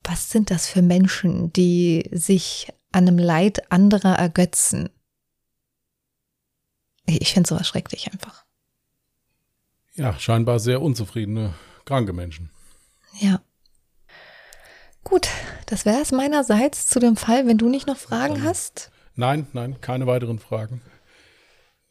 was 0.03 0.29
sind 0.29 0.51
das 0.51 0.67
für 0.67 0.83
Menschen, 0.83 1.51
die 1.53 2.07
sich 2.11 2.71
an 2.91 3.07
einem 3.07 3.17
Leid 3.17 3.71
anderer 3.71 4.15
ergötzen? 4.15 4.89
Ich 7.05 7.33
finde 7.33 7.47
sowas 7.49 7.67
schrecklich 7.67 8.11
einfach. 8.11 8.45
Ja, 9.95 10.17
scheinbar 10.19 10.59
sehr 10.59 10.81
unzufriedene, 10.81 11.53
kranke 11.85 12.13
Menschen. 12.13 12.49
Ja. 13.19 13.41
Gut, 15.03 15.27
das 15.65 15.85
wäre 15.85 16.01
es 16.01 16.11
meinerseits 16.11 16.87
zu 16.87 16.99
dem 16.99 17.17
Fall, 17.17 17.47
wenn 17.47 17.57
du 17.57 17.67
nicht 17.69 17.87
noch 17.87 17.97
Fragen 17.97 18.35
Dann- 18.35 18.43
hast. 18.43 18.91
Nein, 19.15 19.47
nein, 19.53 19.81
keine 19.81 20.07
weiteren 20.07 20.39
Fragen. 20.39 20.81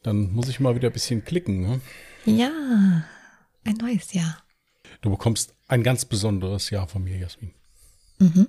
Dann 0.01 0.31
muss 0.31 0.47
ich 0.49 0.59
mal 0.59 0.75
wieder 0.75 0.89
ein 0.89 0.93
bisschen 0.93 1.23
klicken. 1.23 1.61
Ne? 1.61 1.81
Ja, 2.25 2.49
ein 3.63 3.75
neues 3.79 4.13
Jahr. 4.13 4.41
Du 5.01 5.11
bekommst 5.11 5.53
ein 5.67 5.83
ganz 5.83 6.05
besonderes 6.05 6.71
Jahr 6.71 6.87
von 6.87 7.03
mir, 7.03 7.17
Jasmin. 7.17 7.53
Mhm. 8.17 8.47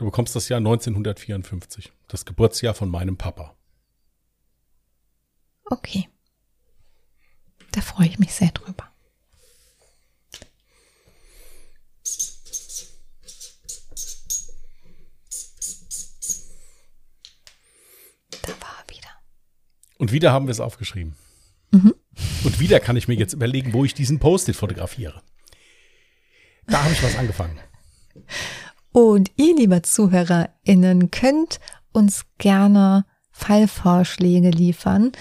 Du 0.00 0.06
bekommst 0.06 0.34
das 0.34 0.48
Jahr 0.48 0.56
1954, 0.56 1.92
das 2.08 2.24
Geburtsjahr 2.24 2.72
von 2.72 2.88
meinem 2.88 3.18
Papa. 3.18 3.54
Okay. 5.66 6.08
Da 7.72 7.82
freue 7.82 8.06
ich 8.06 8.18
mich 8.18 8.32
sehr 8.32 8.50
drüber. 8.50 8.90
Da 18.40 18.52
war 18.58 18.78
er 18.78 18.88
wieder. 18.88 19.10
Und 19.98 20.12
wieder 20.12 20.32
haben 20.32 20.46
wir 20.46 20.52
es 20.52 20.60
aufgeschrieben. 20.60 21.14
Mhm. 21.72 21.94
Und 22.44 22.58
wieder 22.58 22.80
kann 22.80 22.96
ich 22.96 23.06
mir 23.06 23.16
jetzt 23.16 23.34
überlegen, 23.34 23.74
wo 23.74 23.84
ich 23.84 23.92
diesen 23.92 24.18
Post-it 24.18 24.56
fotografiere. 24.56 25.22
Da 26.66 26.84
habe 26.84 26.94
ich 26.94 27.02
was 27.02 27.16
angefangen. 27.16 27.60
Und 29.00 29.30
ihr, 29.36 29.56
lieber 29.56 29.82
ZuhörerInnen, 29.82 31.10
könnt 31.10 31.58
uns 31.92 32.26
gerne 32.36 33.06
Fallvorschläge 33.32 34.50
liefern. 34.50 35.12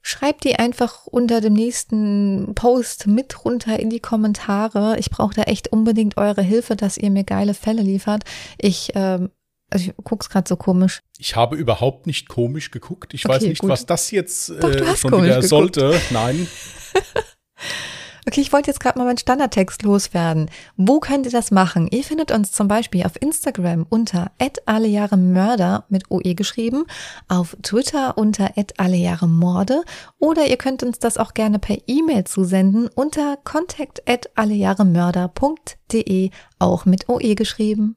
Schreibt 0.00 0.44
die 0.44 0.56
einfach 0.56 1.06
unter 1.06 1.42
dem 1.42 1.52
nächsten 1.52 2.52
Post 2.54 3.06
mit 3.06 3.44
runter 3.44 3.78
in 3.78 3.90
die 3.90 4.00
Kommentare. 4.00 4.96
Ich 4.98 5.10
brauche 5.10 5.34
da 5.34 5.42
echt 5.42 5.68
unbedingt 5.68 6.16
eure 6.16 6.40
Hilfe, 6.40 6.74
dass 6.74 6.96
ihr 6.96 7.10
mir 7.10 7.24
geile 7.24 7.52
Fälle 7.52 7.82
liefert. 7.82 8.24
Ich, 8.56 8.92
ähm, 8.94 9.30
also 9.68 9.90
ich 9.90 9.94
guck's 10.02 10.30
gerade 10.30 10.48
so 10.48 10.56
komisch. 10.56 11.00
Ich 11.18 11.36
habe 11.36 11.56
überhaupt 11.56 12.06
nicht 12.06 12.28
komisch 12.30 12.70
geguckt. 12.70 13.12
Ich 13.12 13.26
Okay, 13.26 13.34
weiß 13.34 13.42
nicht, 13.42 13.60
gut. 13.60 13.68
was 13.68 13.84
das 13.84 14.10
jetzt 14.10 14.48
Doch, 14.48 14.70
äh, 14.70 14.86
hast 14.86 15.00
schon 15.00 15.10
komisch 15.10 15.26
wieder 15.26 15.40
geguckt. 15.42 15.74
sollte. 15.74 16.00
Nein. 16.12 16.46
Okay, 18.28 18.40
ich 18.40 18.52
wollte 18.52 18.72
jetzt 18.72 18.80
gerade 18.80 18.98
mal 18.98 19.04
meinen 19.04 19.18
Standardtext 19.18 19.84
loswerden. 19.84 20.50
Wo 20.76 20.98
könnt 20.98 21.26
ihr 21.26 21.32
das 21.32 21.52
machen? 21.52 21.86
Ihr 21.92 22.02
findet 22.02 22.32
uns 22.32 22.50
zum 22.50 22.66
Beispiel 22.66 23.04
auf 23.04 23.12
Instagram 23.22 23.86
unter 23.88 24.32
@allejahremörder 24.66 25.84
mit 25.90 26.10
OE 26.10 26.34
geschrieben, 26.34 26.86
auf 27.28 27.56
Twitter 27.62 28.18
unter 28.18 28.50
@allejahremorde 28.78 29.82
oder 30.18 30.44
ihr 30.46 30.56
könnt 30.56 30.82
uns 30.82 30.98
das 30.98 31.18
auch 31.18 31.34
gerne 31.34 31.60
per 31.60 31.78
E-Mail 31.86 32.24
zusenden 32.24 32.88
unter 32.88 33.38
contact@allejahremörder.de 33.44 36.30
auch 36.58 36.84
mit 36.84 37.08
OE 37.08 37.36
geschrieben. 37.36 37.94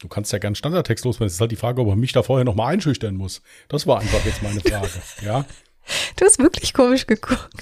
Du 0.00 0.08
kannst 0.08 0.32
ja 0.32 0.40
gern 0.40 0.56
Standardtext 0.56 1.04
loswerden. 1.04 1.28
Es 1.28 1.34
ist 1.34 1.40
halt 1.40 1.52
die 1.52 1.56
Frage, 1.56 1.80
ob 1.80 1.86
er 1.86 1.94
mich 1.94 2.10
da 2.12 2.24
vorher 2.24 2.44
noch 2.44 2.56
mal 2.56 2.72
einschüchtern 2.72 3.14
muss. 3.14 3.40
Das 3.68 3.86
war 3.86 4.00
einfach 4.00 4.24
jetzt 4.24 4.42
meine 4.42 4.60
Frage. 4.60 4.90
Ja. 5.24 5.44
Du 6.16 6.24
hast 6.24 6.40
wirklich 6.40 6.74
komisch 6.74 7.06
geguckt. 7.06 7.52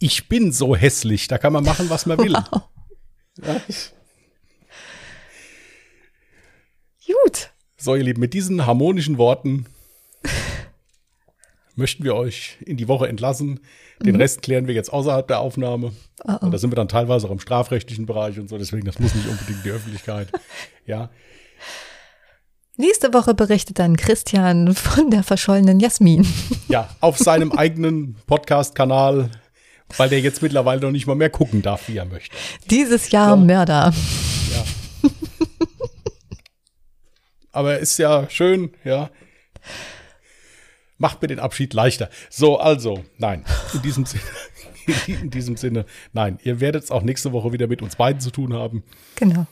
Ich 0.00 0.28
bin 0.28 0.50
so 0.50 0.74
hässlich, 0.74 1.28
da 1.28 1.38
kann 1.38 1.52
man 1.52 1.62
machen, 1.62 1.88
was 1.90 2.06
man 2.06 2.18
will. 2.18 2.32
Wow. 2.32 2.62
Ja. 3.44 3.60
Gut. 7.06 7.50
So, 7.76 7.94
ihr 7.94 8.02
Lieben, 8.04 8.20
mit 8.20 8.34
diesen 8.34 8.66
harmonischen 8.66 9.18
Worten 9.18 9.66
möchten 11.76 12.04
wir 12.04 12.14
euch 12.14 12.58
in 12.64 12.76
die 12.76 12.88
Woche 12.88 13.08
entlassen. 13.08 13.60
Den 14.02 14.16
Rest 14.16 14.42
klären 14.42 14.66
wir 14.66 14.74
jetzt 14.74 14.92
außerhalb 14.92 15.28
der 15.28 15.40
Aufnahme. 15.40 15.92
Oh, 16.24 16.32
oh. 16.32 16.46
Und 16.46 16.50
da 16.52 16.58
sind 16.58 16.70
wir 16.70 16.76
dann 16.76 16.88
teilweise 16.88 17.26
auch 17.26 17.30
im 17.30 17.40
strafrechtlichen 17.40 18.06
Bereich 18.06 18.38
und 18.38 18.48
so, 18.48 18.58
deswegen 18.58 18.86
das 18.86 18.98
muss 18.98 19.14
nicht 19.14 19.28
unbedingt 19.28 19.58
in 19.58 19.62
die 19.64 19.70
Öffentlichkeit. 19.70 20.28
Ja, 20.86 21.10
Nächste 22.76 23.12
Woche 23.12 23.34
berichtet 23.34 23.78
dann 23.78 23.96
Christian 23.96 24.74
von 24.74 25.10
der 25.10 25.22
verschollenen 25.22 25.80
Jasmin. 25.80 26.26
ja, 26.68 26.88
auf 27.00 27.18
seinem 27.18 27.52
eigenen 27.52 28.16
Podcast-Kanal, 28.26 29.30
weil 29.96 30.08
der 30.08 30.20
jetzt 30.20 30.42
mittlerweile 30.42 30.80
noch 30.80 30.90
nicht 30.90 31.06
mal 31.06 31.16
mehr 31.16 31.30
gucken 31.30 31.62
darf, 31.62 31.88
wie 31.88 31.96
er 31.96 32.04
möchte. 32.04 32.36
Dieses 32.70 33.10
Jahr 33.10 33.36
So. 33.36 33.44
Mörder. 33.44 33.92
Ja. 34.54 34.64
Aber 37.52 37.78
ist 37.78 37.98
ja 37.98 38.28
schön, 38.30 38.70
ja. 38.84 39.10
Macht 40.98 41.22
mir 41.22 41.28
den 41.28 41.40
Abschied 41.40 41.72
leichter. 41.74 42.10
So, 42.28 42.58
also, 42.58 43.02
nein, 43.18 43.44
in 43.74 43.82
diesem 43.82 44.04
Sinne, 44.04 44.22
in 45.06 45.30
diesem 45.30 45.56
Sinne, 45.56 45.86
nein, 46.12 46.38
ihr 46.44 46.60
werdet 46.60 46.84
es 46.84 46.90
auch 46.90 47.02
nächste 47.02 47.32
Woche 47.32 47.52
wieder 47.52 47.66
mit 47.66 47.82
uns 47.82 47.96
beiden 47.96 48.20
zu 48.20 48.30
tun 48.30 48.52
haben. 48.52 48.84
Genau. 49.16 49.46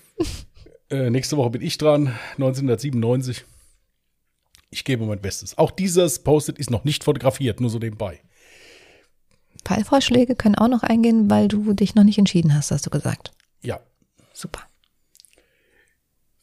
Äh, 0.90 1.10
nächste 1.10 1.36
Woche 1.36 1.50
bin 1.50 1.62
ich 1.62 1.78
dran, 1.78 2.14
1997. 2.32 3.44
Ich 4.70 4.84
gebe 4.84 5.06
mein 5.06 5.20
Bestes. 5.20 5.56
Auch 5.56 5.70
dieses 5.70 6.18
Post-it 6.18 6.58
ist 6.58 6.70
noch 6.70 6.84
nicht 6.84 7.02
fotografiert, 7.02 7.60
nur 7.60 7.70
so 7.70 7.78
nebenbei. 7.78 8.20
Fallvorschläge 9.68 10.34
können 10.34 10.54
auch 10.54 10.68
noch 10.68 10.82
eingehen, 10.82 11.28
weil 11.28 11.46
du 11.46 11.74
dich 11.74 11.94
noch 11.94 12.04
nicht 12.04 12.18
entschieden 12.18 12.54
hast, 12.54 12.70
hast 12.70 12.86
du 12.86 12.90
gesagt. 12.90 13.32
Ja. 13.60 13.80
Super. 14.32 14.62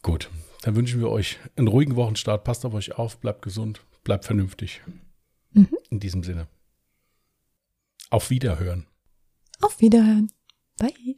Gut, 0.04 0.30
dann 0.62 0.76
wünschen 0.76 1.00
wir 1.00 1.10
euch 1.10 1.40
einen 1.56 1.68
ruhigen 1.68 1.96
Wochenstart. 1.96 2.44
Passt 2.44 2.66
auf 2.66 2.74
euch 2.76 2.98
auf, 3.00 3.18
bleibt 3.18 3.42
gesund, 3.42 3.82
bleibt 4.04 4.26
vernünftig. 4.26 4.82
Mhm. 5.54 5.76
In 5.90 6.00
diesem 6.00 6.24
Sinne. 6.24 6.48
Auf 8.12 8.30
Wiederhören. 8.30 8.86
Auf 9.62 9.82
Wiederhören. 9.82 10.32
Bye. 10.78 11.18